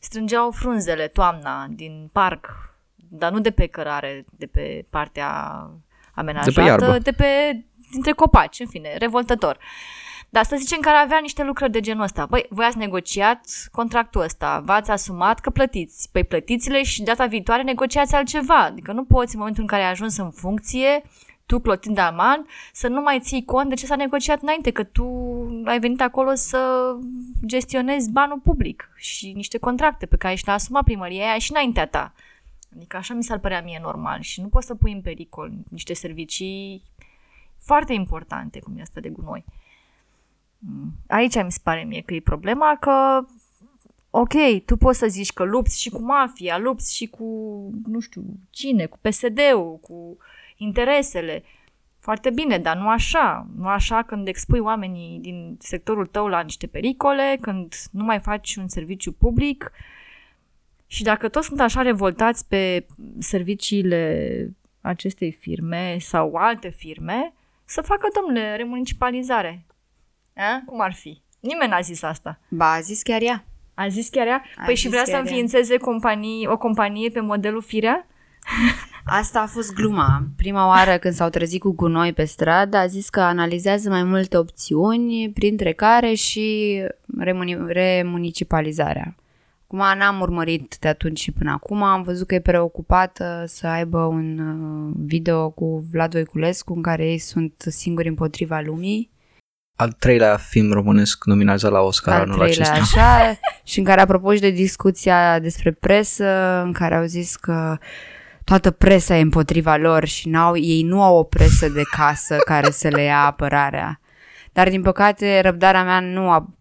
[0.00, 2.75] strângeau frunzele toamna din parc,
[3.08, 5.60] dar nu de pe cărare, de pe partea
[6.14, 6.98] amenajată, De pe iarbă.
[6.98, 7.26] de pe
[7.90, 9.58] dintre copaci, în fine, revoltător.
[10.28, 12.26] Dar să zicem că ar avea niște lucrări de genul ăsta.
[12.26, 13.40] Băi, voi ați negociat
[13.72, 16.08] contractul ăsta, v-ați asumat că plătiți.
[16.12, 18.56] Păi plătiți-le și data viitoare negociați altceva.
[18.58, 21.02] Adică nu poți în momentul în care ai ajuns în funcție,
[21.46, 25.06] tu, Clotilde Aman, să nu mai ții cont de ce s-a negociat înainte, că tu
[25.64, 26.92] ai venit acolo să
[27.46, 31.86] gestionezi banul public și niște contracte pe care și le-a asumat primăria aia și înaintea
[31.86, 32.12] ta.
[32.74, 35.94] Adică așa mi s-ar părea mie normal și nu poți să pui în pericol niște
[35.94, 36.82] servicii
[37.58, 39.44] foarte importante, cum e asta de gunoi.
[40.58, 40.92] Mm.
[41.06, 43.26] Aici mi se pare mie că e problema că
[44.10, 47.24] ok, tu poți să zici că lupți și cu mafia, lupți și cu,
[47.86, 50.16] nu știu, cine, cu PSD-ul, cu
[50.56, 51.42] interesele.
[51.98, 53.46] Foarte bine, dar nu așa.
[53.56, 58.56] Nu așa când expui oamenii din sectorul tău la niște pericole, când nu mai faci
[58.56, 59.72] un serviciu public.
[60.86, 62.86] Și dacă toți sunt așa revoltați pe
[63.18, 67.32] serviciile acestei firme sau alte firme,
[67.64, 69.64] să facă, domnule, remunicipalizare.
[70.36, 70.62] A?
[70.66, 71.20] Cum ar fi?
[71.40, 72.38] Nimeni n-a zis asta.
[72.48, 73.44] Ba, a zis chiar ea.
[73.74, 74.42] A zis chiar ea?
[74.56, 75.26] A Păi zis și vrea să chiar ea.
[75.30, 78.06] înființeze companii, o companie pe modelul Firea?
[79.04, 80.22] Asta a fost gluma.
[80.36, 84.36] Prima oară când s-au trezit cu gunoi pe stradă, a zis că analizează mai multe
[84.36, 86.78] opțiuni, printre care și
[87.18, 89.14] remuni- remunicipalizarea.
[89.68, 93.98] Acum n-am urmărit de atunci și până acum, am văzut că e preocupată să aibă
[93.98, 99.10] un uh, video cu Vlad Voiculescu în care ei sunt singuri împotriva lumii,
[99.76, 102.98] Al treilea film românesc nominalizat la Oscar al anul treilea acesta.
[103.00, 103.38] așa,
[103.70, 107.78] și în care apropo și de discuția despre presă, în care au zis că
[108.44, 112.70] toată presa e împotriva lor și n-au, ei nu au o presă de casă care
[112.70, 114.00] să le ia apărarea.
[114.52, 116.55] Dar din păcate răbdarea mea nu a put,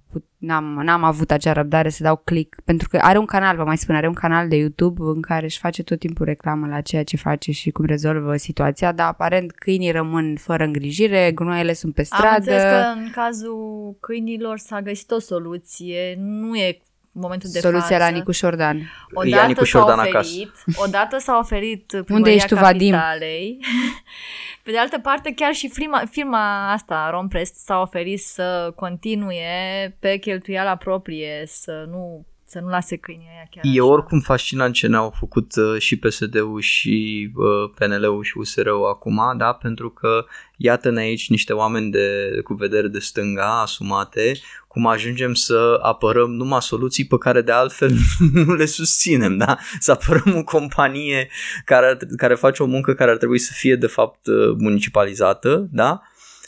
[0.46, 3.78] n-am, n-am avut acea răbdare să dau click, pentru că are un canal, vă mai
[3.78, 7.04] spun, are un canal de YouTube în care își face tot timpul reclamă la ceea
[7.04, 12.08] ce face și cum rezolvă situația, dar aparent câinii rămân fără îngrijire, gunoaiele sunt pe
[12.10, 12.84] Am înțeles stradă.
[12.94, 16.78] că în cazul câinilor s-a găsit o soluție, nu e
[17.22, 18.04] momentul de Soluția față.
[18.04, 18.78] la Nicu Șordan.
[18.78, 22.92] Ia Odată Nicu s-a Șordan oferit, odată s-a oferit primăria ești tu, Vadim?
[22.92, 23.58] capitalei.
[24.64, 30.18] Pe de altă parte, chiar și firma, firma asta, Romprest, s-a oferit să continue pe
[30.18, 33.84] cheltuiala proprie, să nu, să nu lase câinii aia chiar E așa.
[33.86, 39.54] oricum fascinant ce ne-au făcut uh, și PSD-ul și uh, PNL-ul și USR-ul acum, da?
[39.54, 40.26] pentru că
[40.58, 44.32] iată-ne aici niște oameni de, cu vedere de stânga asumate,
[44.76, 47.92] cum ajungem să apărăm numai soluții pe care de altfel
[48.46, 49.58] nu le susținem, da?
[49.80, 51.30] Să apărăm o companie
[51.66, 55.68] care, ar- care face o muncă care ar trebui să fie de fapt uh, municipalizată,
[55.72, 56.02] da?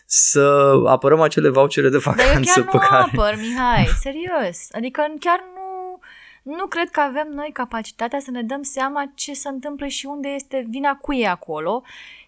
[0.05, 3.03] Să apărăm acele vouchere de Dar eu vacanță chiar pe nu care...
[3.11, 4.67] apăr, Mihai, serios.
[4.71, 5.99] Adică chiar nu,
[6.57, 10.27] nu cred că avem noi capacitatea să ne dăm seama ce se întâmplă și unde
[10.27, 11.83] este vina cui e acolo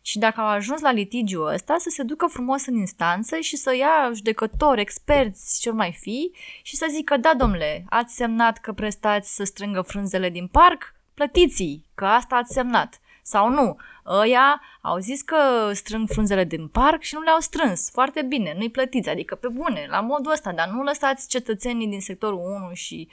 [0.09, 3.75] și dacă au ajuns la litigiul ăsta, să se ducă frumos în instanță și să
[3.75, 6.31] ia judecători, experți, ce mai fi,
[6.61, 11.81] și să zică, da, domnule, ați semnat că prestați să strângă frunzele din parc, plătiți
[11.95, 12.99] că asta ați semnat.
[13.21, 17.89] Sau nu, ăia au zis că strâng frunzele din parc și nu le-au strâns.
[17.91, 22.01] Foarte bine, nu-i plătiți, adică pe bune, la modul ăsta, dar nu lăsați cetățenii din
[22.01, 23.07] sectorul 1 și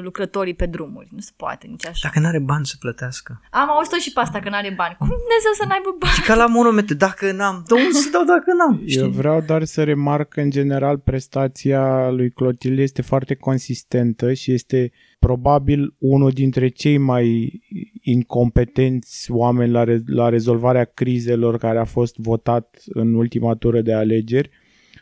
[0.00, 1.08] lucrătorii pe drumuri.
[1.10, 2.08] Nu se poate nici așa.
[2.08, 3.40] Dacă n-are bani să plătească.
[3.50, 4.96] Am auzit-o și pe asta că n-are bani.
[4.98, 6.24] Cum Dumnezeu să n-aibă bani?
[6.26, 8.78] Ca la monometre, dacă n-am, de unde să dau dacă n-am?
[8.80, 9.10] Eu Știi?
[9.10, 14.92] vreau doar să remarc că, în general, prestația lui Clotilde este foarte consistentă și este
[15.18, 17.60] probabil unul dintre cei mai
[18.00, 23.92] incompetenți oameni la, re- la rezolvarea crizelor care a fost votat în ultima tură de
[23.92, 24.50] alegeri,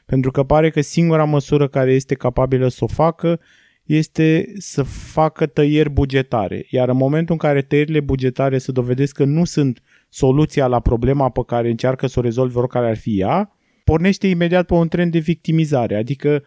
[0.06, 3.40] pentru că pare că singura măsură care este capabilă să o facă
[3.94, 6.66] este să facă tăieri bugetare.
[6.68, 11.28] Iar în momentul în care tăierile bugetare se dovedesc că nu sunt soluția la problema
[11.28, 15.12] pe care încearcă să o rezolve oricare ar fi ea, pornește imediat pe un trend
[15.12, 15.96] de victimizare.
[15.96, 16.42] Adică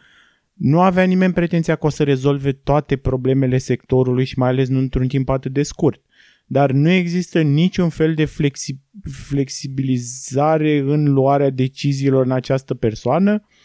[0.54, 4.80] nu avea nimeni pretenția că o să rezolve toate problemele sectorului și mai ales nu
[4.80, 6.02] într-un timp atât de scurt.
[6.46, 8.80] Dar nu există niciun fel de flexi-
[9.28, 13.63] flexibilizare în luarea deciziilor în această persoană, Uh,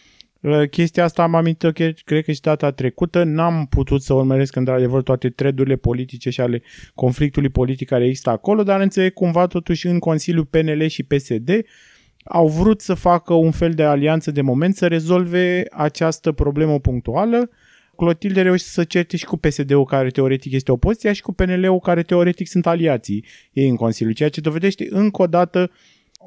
[0.69, 3.23] chestia asta am amintit că cred că și data trecută.
[3.23, 6.61] N-am putut să urmăresc într-adevăr toate tredurile politice și ale
[6.95, 11.49] conflictului politic care există acolo, dar înțeleg cumva totuși în Consiliul PNL și PSD
[12.23, 17.49] au vrut să facă un fel de alianță de moment să rezolve această problemă punctuală.
[17.95, 22.03] Clotilde reușește să certe și cu PSD-ul care teoretic este opoziția și cu PNL-ul care
[22.03, 25.71] teoretic sunt aliații ei în Consiliu, ceea ce dovedește încă o dată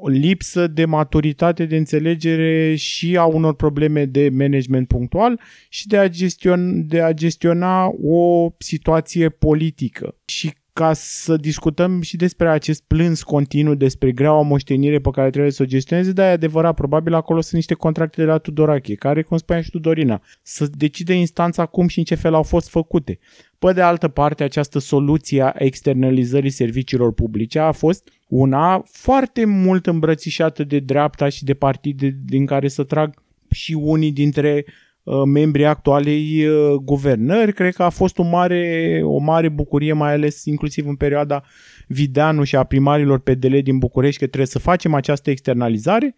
[0.05, 5.39] o lipsă de maturitate, de înțelegere și a unor probleme de management punctual
[5.69, 10.15] și de a, gestiona, de a gestiona o situație politică.
[10.25, 15.51] Și ca să discutăm și despre acest plâns continuu, despre greaua moștenire pe care trebuie
[15.51, 19.21] să o gestioneze, dar e adevărat, probabil acolo sunt niște contracte de la Tudorache, care,
[19.21, 23.19] cum spunea și Tudorina, să decide instanța cum și în ce fel au fost făcute.
[23.59, 29.87] Pe de altă parte, această soluție a externalizării serviciilor publice a fost una foarte mult
[29.87, 34.73] îmbrățișată de dreapta și de partide din care să trag și unii dintre uh,
[35.25, 37.53] membrii actualei uh, guvernări.
[37.53, 41.43] Cred că a fost o mare, o mare bucurie, mai ales inclusiv în perioada
[41.87, 46.15] Videanu și a primarilor PDL din București, că trebuie să facem această externalizare.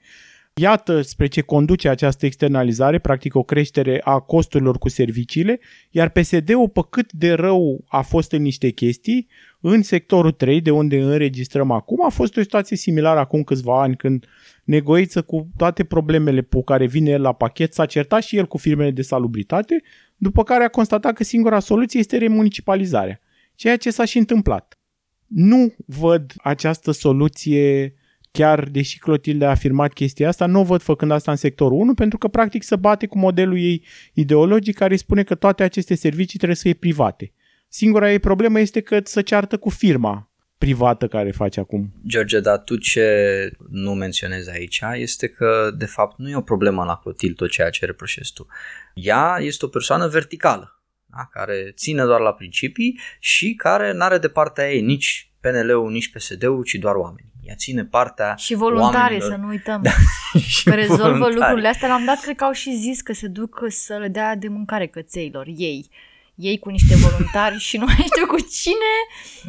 [0.54, 5.60] Iată spre ce conduce această externalizare, practic o creștere a costurilor cu serviciile,
[5.92, 9.28] iar PSD-ul, pe cât de rău a fost în niște chestii,
[9.68, 13.96] în sectorul 3, de unde înregistrăm acum, a fost o situație similară acum câțiva ani,
[13.96, 14.26] când
[14.64, 18.58] Negoiță cu toate problemele pe care vine el la pachet s-a certat și el cu
[18.58, 19.82] firmele de salubritate,
[20.18, 23.20] după care a constatat că singura soluție este remunicipalizarea,
[23.56, 24.80] ceea ce s-a și întâmplat.
[25.28, 27.94] Nu văd această soluție
[28.32, 31.94] chiar deși Clotilde a afirmat chestia asta, nu o văd făcând asta în sectorul 1
[31.94, 36.38] pentru că practic se bate cu modelul ei ideologic care spune că toate aceste servicii
[36.38, 37.34] trebuie să fie private.
[37.78, 41.94] Singura ei problemă este că să ceartă cu firma privată care face acum.
[42.08, 46.84] George, dar tu ce nu menționezi aici este că de fapt nu e o problemă
[46.84, 48.48] la Clotilde tot ceea ce reproșezi tu.
[48.94, 51.30] Ea este o persoană verticală, da?
[51.32, 56.12] care ține doar la principii și care nu are de partea ei nici PNL-ul, nici
[56.12, 59.32] PSD-ul, ci doar oameni ea ține partea Și voluntari, oamenilor.
[59.32, 59.82] să nu uităm.
[59.88, 59.92] Da,
[60.64, 61.36] că rezolvă voluntari.
[61.36, 61.88] lucrurile astea.
[61.88, 64.48] La un dat cred că au și zis că se duc să le dea de
[64.48, 65.90] mâncare cățeilor, ei.
[66.36, 68.92] Ei cu niște voluntari și nu mai știu cu cine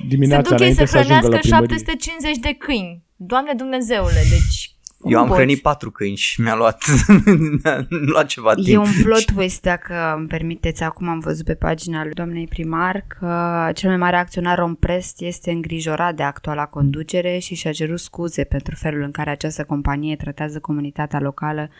[0.08, 3.02] Dimineața se duc ei să să ajungă hrănească la 750 de câini.
[3.16, 5.38] Doamne Dumnezeule, deci eu am poți?
[5.38, 6.82] hrănit patru câini și mi-a luat,
[7.62, 8.66] mi-a luat ceva timp.
[8.66, 10.82] E un plot twist, dacă îmi permiteți.
[10.82, 15.50] Acum am văzut pe pagina lui doamnei primar că cel mai mare acționar Romprest este
[15.50, 20.60] îngrijorat de actuala conducere și și-a cerut scuze pentru felul în care această companie tratează
[20.60, 21.70] comunitatea locală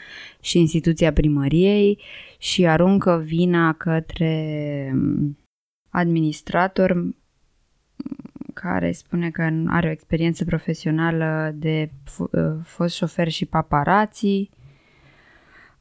[0.41, 2.03] și instituția primăriei
[2.39, 4.95] și aruncă vina către
[5.91, 6.97] administrator
[8.55, 14.51] care spune că are o experiență profesională de f- uh, fost șofer și paparații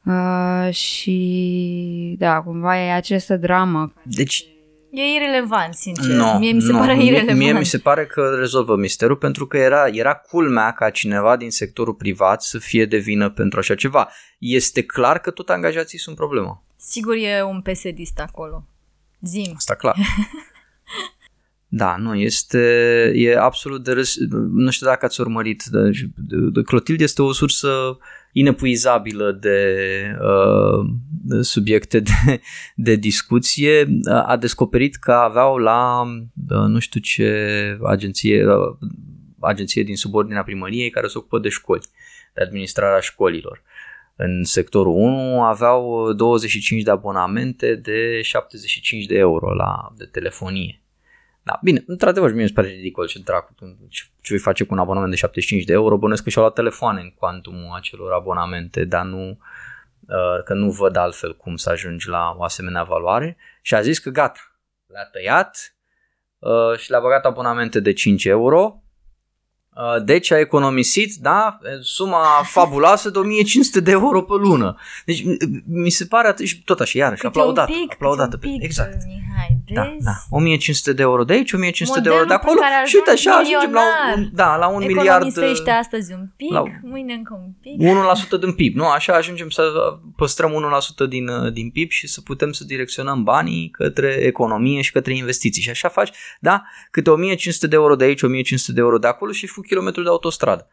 [0.04, 3.92] uh, și da, cumva e această dramă.
[4.02, 4.46] Deci
[4.90, 6.14] E irelevant, sincer.
[6.14, 7.38] No, mie mi se no, pare mie, irelevant.
[7.38, 11.50] Mie mi se pare că rezolvă misterul pentru că era, era culmea ca cineva din
[11.50, 14.08] sectorul privat să fie de vină pentru așa ceva.
[14.38, 16.64] Este clar că tot angajații sunt problemă.
[16.76, 18.64] Sigur e un psd acolo.
[19.20, 19.52] Zim.
[19.56, 19.96] Asta clar.
[21.68, 22.58] Da, nu, este,
[23.14, 24.16] e absolut de râs.
[24.50, 27.98] Nu știu dacă ați urmărit, de, de, de Clotilde este o sursă
[28.32, 29.68] inepuizabilă de,
[30.20, 30.86] uh,
[31.22, 32.40] de subiecte de,
[32.74, 33.86] de discuție.
[34.26, 36.02] A descoperit că aveau la,
[36.50, 38.76] uh, nu știu ce agenție, uh,
[39.40, 41.86] agenție din subordinea primăriei care se ocupă de școli,
[42.34, 43.62] de administrarea școlilor.
[44.16, 50.80] În sectorul 1 aveau 25 de abonamente de 75 de euro la, de telefonie
[51.46, 53.54] da, bine, într-adevăr, mie mi se pare ridicol ce dracu,
[53.88, 56.54] ce, ce vei face cu un abonament de 75 de euro, bănesc că și-au luat
[56.54, 62.08] telefoane în cuantumul acelor abonamente, dar nu, uh, că nu văd altfel cum să ajungi
[62.08, 64.40] la o asemenea valoare și a zis că gata,
[64.86, 65.76] le-a tăiat
[66.38, 68.82] uh, și le-a băgat abonamente de 5 euro,
[69.74, 74.76] uh, deci a economisit, da, suma fabuloasă de 1500 de euro pe lună.
[75.04, 75.24] Deci
[75.66, 78.36] mi se pare atât și tot așa, iarăși, aplaudat, pic, aplaudată.
[78.36, 79.04] Pic, exact.
[79.06, 79.65] Mihai, vezi?
[79.82, 80.12] Da, da.
[80.30, 83.30] 1500 de euro de aici, 1500 Modelul de euro de acolo care și uite așa
[83.30, 84.16] ajungem la milionar.
[84.16, 85.26] un, da, la un miliard.
[85.26, 87.80] Economisește astăzi un pic, la- mâine încă un pic.
[88.36, 88.88] 1% din PIB, nu?
[88.88, 89.62] Așa ajungem să
[90.16, 94.92] păstrăm 1% din, uh, din PIB și să putem să direcționăm banii către economie și
[94.92, 95.62] către investiții.
[95.62, 96.10] Și așa faci,
[96.40, 100.02] da, câte 1500 de euro de aici, 1500 de euro de acolo și cu kilometru
[100.02, 100.68] de autostradă.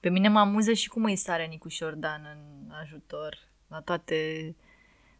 [0.00, 4.16] Pe mine mă amuză și cum îi sare Nicu Șordan în ajutor la toate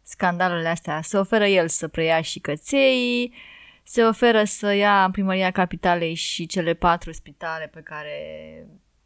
[0.03, 1.01] scandalele astea.
[1.01, 3.33] Se oferă el să preia și căței,
[3.83, 8.17] se oferă să ia în primăria capitalei și cele patru spitale pe care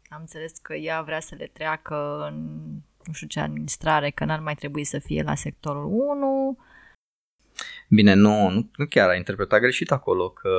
[0.08, 2.60] am înțeles că ea vrea să le treacă în
[3.06, 6.58] nu știu ce administrare, că n-ar mai trebui să fie la sectorul 1.
[7.88, 10.50] Bine, nu, nu, nu chiar a interpretat greșit acolo, că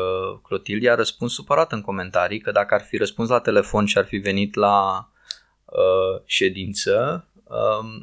[0.43, 4.05] Clotilde a răspuns supărat în comentarii, că dacă ar fi răspuns la telefon și ar
[4.05, 5.09] fi venit la
[5.65, 7.26] uh, ședință, um,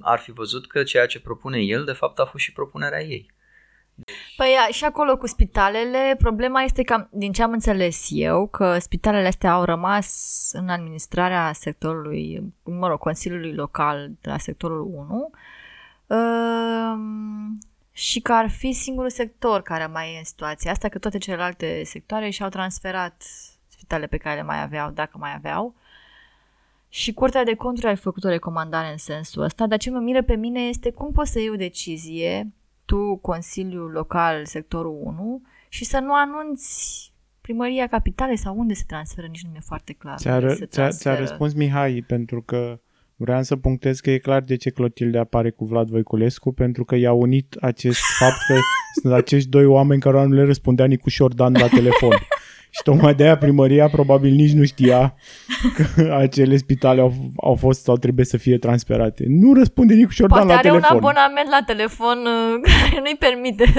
[0.00, 3.32] ar fi văzut că ceea ce propune el, de fapt, a fost și propunerea ei.
[4.36, 9.26] Păi și acolo cu spitalele, problema este că, din ce am înțeles eu, că spitalele
[9.26, 15.30] astea au rămas în administrarea sectorului, mă rog, Consiliului Local de la sectorul 1
[16.06, 16.96] uh,
[17.92, 21.82] și că ar fi singurul sector care mai e în situația asta, că toate celelalte
[21.84, 23.22] sectoare și-au transferat
[23.68, 25.74] spitalele pe care le mai aveau, dacă mai aveau.
[26.96, 30.22] Și Curtea de Conturi a făcut o recomandare în sensul ăsta, dar ce mă miră
[30.22, 32.52] pe mine este cum poți să iei o decizie
[32.84, 39.26] tu, Consiliul Local, sectorul 1, și să nu anunți primăria capitalei sau unde se transferă,
[39.26, 40.18] nici nu mi-e foarte clar.
[40.18, 41.16] Ți-a, unde ră- se ți-a, ți-a transferă.
[41.18, 42.80] răspuns Mihai pentru că
[43.16, 46.94] vreau să punctez că e clar de ce Clotilde apare cu Vlad Voiculescu, pentru că
[46.94, 48.54] i-a unit acest fapt că
[49.00, 52.16] sunt acești doi oameni care nu le răspundea Nicușor Dan la telefon.
[52.76, 55.14] Și tocmai de aia primăria probabil nici nu știa
[55.76, 59.24] că acele spitale au, au fost sau trebuie să fie transferate.
[59.28, 60.88] Nu răspunde Nicușor Dan Poate la are telefon.
[60.90, 63.72] un abonament la telefon uh, care nu-i permite.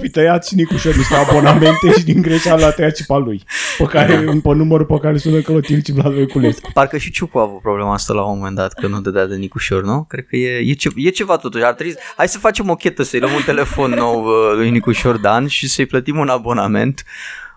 [0.00, 3.42] Fi tăiat și Nicușor niște abonamente și din greșeală a tăiat și pe lui.
[3.78, 6.70] Pe, care, pe numărul pe care sună Clotilde și Vlad Voiculescu.
[6.72, 9.36] Parcă și Ciucu a avut problema asta la un moment dat, că nu dădea de
[9.36, 10.04] Nicușor, nu?
[10.08, 11.64] Cred că e, e, ce, e ceva totuși.
[11.64, 15.16] Ar trebui, hai să facem o chetă, să-i luăm un telefon nou uh, lui Nicușor
[15.16, 17.04] Dan și să-i plătim un abonament.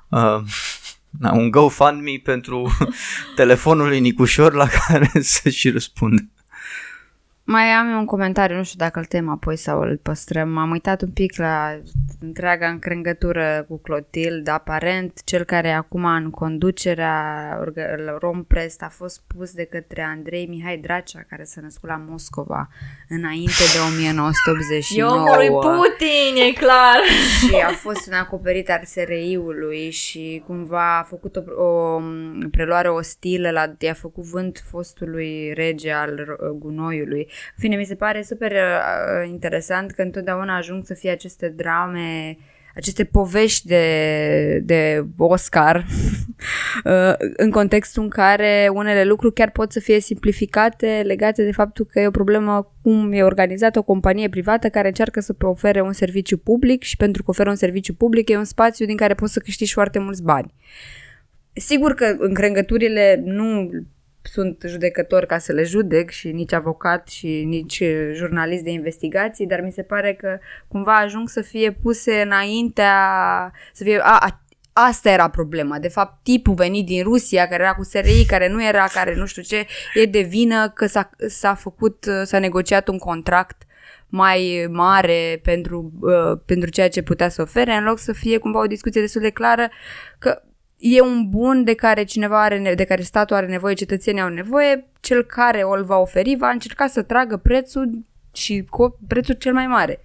[0.09, 0.41] Uh,
[1.19, 2.77] na, un GoFundMe pentru
[3.35, 6.29] telefonul lui Nicușor la care să și răspundă.
[7.49, 10.49] Mai am eu un comentariu, nu știu dacă îl tem apoi sau îl păstrăm.
[10.49, 11.79] M-am uitat un pic la
[12.19, 14.51] întreaga încrengătură cu Clotilde.
[14.51, 20.01] Aparent, cel care e acum în conducerea orga- la Romprest a fost pus de către
[20.01, 22.69] Andrei Mihai Dracea, care s-a născut la Moscova
[23.09, 25.11] înainte de 1989.
[25.11, 26.97] Eu omului Putin, e clar.
[27.47, 32.01] și a fost un acoperit al SRI-ului și cumva a făcut o, o
[32.51, 37.27] preluare ostilă, la, i-a făcut vânt fostului rege al uh, gunoiului.
[37.55, 42.37] În fine, mi se pare super uh, interesant că întotdeauna ajung să fie aceste drame
[42.77, 45.75] aceste povești de, de Oscar
[46.85, 51.85] uh, în contextul în care unele lucruri chiar pot să fie simplificate legate de faptul
[51.85, 55.93] că e o problemă cum e organizată o companie privată care încearcă să ofere un
[55.93, 59.33] serviciu public și pentru că oferă un serviciu public e un spațiu din care poți
[59.33, 60.53] să câștigi foarte mulți bani.
[61.53, 63.69] Sigur că încrengăturile nu
[64.27, 69.47] sunt judecător ca să le judec și nici avocat și nici uh, jurnalist de investigații,
[69.47, 74.41] dar mi se pare că cumva ajung să fie puse înaintea, să fie, a, a,
[74.73, 75.79] asta era problema.
[75.79, 79.25] De fapt, tipul venit din Rusia, care era cu SRI, care nu era, care nu
[79.25, 83.61] știu ce, e de vină că s-a, s-a făcut, uh, s-a negociat un contract
[84.09, 88.59] mai mare pentru, uh, pentru ceea ce putea să ofere, în loc să fie cumva
[88.61, 89.69] o discuție destul de clară
[90.19, 90.41] că
[90.77, 94.29] e un bun de care cineva are ne- de care statul are nevoie, cetățenii au
[94.29, 99.53] nevoie, cel care o va oferi va încerca să tragă prețul și co- prețul cel
[99.53, 99.99] mai mare.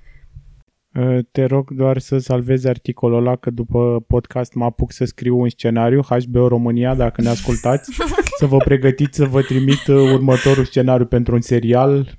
[0.95, 5.41] Uh, Te rog doar să salvezi articolul ăla că după podcast mă apuc să scriu
[5.41, 7.93] un scenariu HBO România, dacă ne ascultați,
[8.39, 12.19] să vă pregătiți să vă trimit uh, următorul scenariu pentru un serial.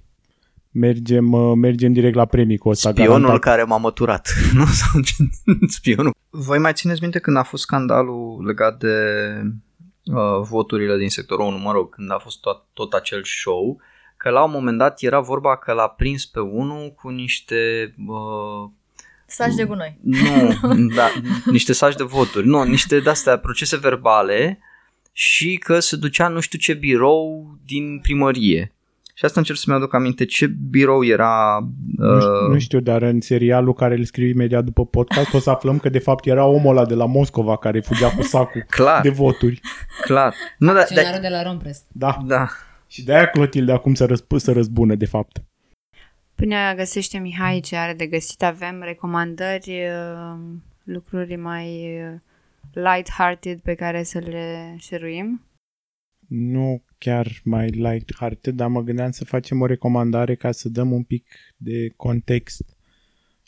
[0.74, 2.90] Mergem, uh, mergem direct la premii cu ăsta.
[2.90, 3.40] Spionul garantat.
[3.40, 4.34] care m-a măturat.
[4.58, 4.66] nu?
[4.66, 5.14] Sau ce?
[5.78, 6.14] Spionul.
[6.30, 8.96] Voi mai țineți minte când a fost scandalul legat de
[10.04, 13.82] uh, voturile din sectorul 1, mă rog, când a fost tot, tot acel show,
[14.18, 17.94] că la un moment dat era vorba că l-a prins pe unul cu niște...
[18.08, 18.70] Uh,
[19.26, 19.98] Saci de gunoi.
[20.02, 20.56] nu,
[20.96, 21.08] da,
[21.46, 24.60] niște saci de voturi, nu, niște de-astea procese verbale
[25.12, 28.74] și că se ducea nu știu ce birou din primărie.
[29.24, 31.60] Și asta încerc să-mi aduc aminte ce birou era...
[31.98, 35.40] Nu, știu, uh, nu știu, dar în serialul care îl scriu imediat după podcast o
[35.40, 38.66] să aflăm că de fapt era omul ăla de la Moscova care fugea cu sacul
[38.70, 39.62] Clar, de voturi.
[40.02, 40.34] clar.
[40.58, 41.86] Nu, da, Acționarul da, de la Romprest.
[41.92, 42.18] Da.
[42.26, 42.48] da.
[42.88, 45.44] Și de-aia Clotilde acum să, răsp- să răzbune, de fapt.
[46.36, 50.40] Până găsește Mihai ce are de găsit, avem recomandări, uh,
[50.84, 52.20] lucruri mai uh,
[52.74, 55.42] light-hearted pe care să le șeruim.
[56.36, 61.04] Nu chiar mai light-hearted, dar mă gândeam să facem o recomandare ca să dăm un
[61.04, 61.26] pic
[61.58, 62.76] de context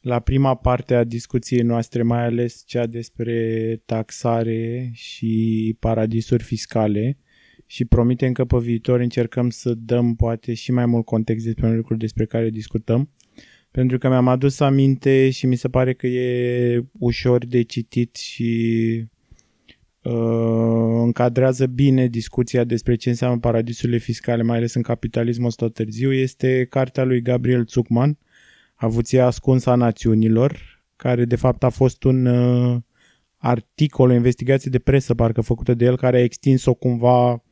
[0.01, 7.17] la prima parte a discuției noastre, mai ales cea despre taxare și paradisuri fiscale
[7.65, 11.77] și promitem că pe viitor încercăm să dăm poate și mai mult context despre unele
[11.77, 13.09] lucruri despre care discutăm.
[13.71, 18.79] Pentru că mi-am adus aminte și mi se pare că e ușor de citit și
[19.01, 19.14] uh,
[21.03, 26.65] încadrează bine discuția despre ce înseamnă paradisurile fiscale, mai ales în capitalismul ăsta târziu, este
[26.69, 28.17] cartea lui Gabriel Zuckman,
[28.75, 32.77] Avuția ascunsă a națiunilor, care de fapt a fost un uh,
[33.37, 37.43] articol, o investigație de presă parcă făcută de el, care a extins-o cumva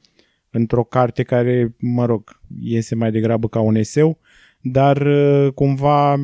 [0.49, 4.19] într-o carte care, mă rog, iese mai degrabă ca un eseu,
[4.61, 6.15] dar uh, cumva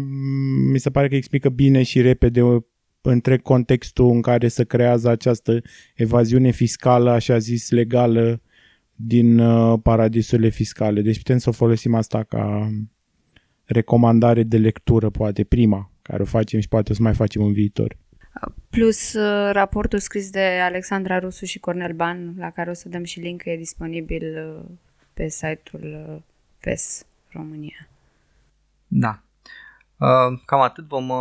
[0.72, 2.64] mi se pare că explică bine și repede uh,
[3.02, 5.62] întreg contextul în care se creează această
[5.96, 8.42] evaziune fiscală, așa zis, legală
[8.96, 11.02] din uh, paradisurile fiscale.
[11.02, 12.72] Deci putem să o folosim asta ca
[13.66, 17.54] recomandare de lectură, poate prima, care o facem și poate o să mai facem în
[17.54, 17.98] viitor.
[18.70, 23.04] Plus uh, raportul scris de Alexandra Rusu și Cornel Ban, la care o să dăm
[23.04, 24.72] și link, e disponibil uh,
[25.14, 26.22] pe site-ul uh,
[26.60, 27.88] PES România.
[28.88, 29.24] Da.
[30.46, 30.88] Cam atât.
[30.88, 31.12] Vom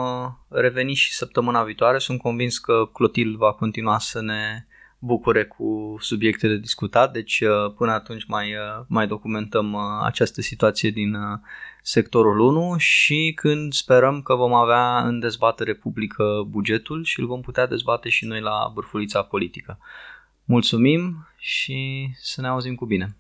[0.48, 1.98] reveni și săptămâna viitoare.
[1.98, 4.66] Sunt convins că Clotil va continua să ne
[4.98, 7.42] bucure cu subiecte de discutat, deci
[7.76, 8.54] până atunci mai,
[8.86, 9.74] mai documentăm
[10.04, 11.16] această situație din
[11.82, 17.40] sectorul 1 și când sperăm că vom avea în dezbatere publică bugetul și îl vom
[17.40, 19.78] putea dezbate și noi la bârfulița politică.
[20.44, 23.16] Mulțumim și să ne auzim cu bine!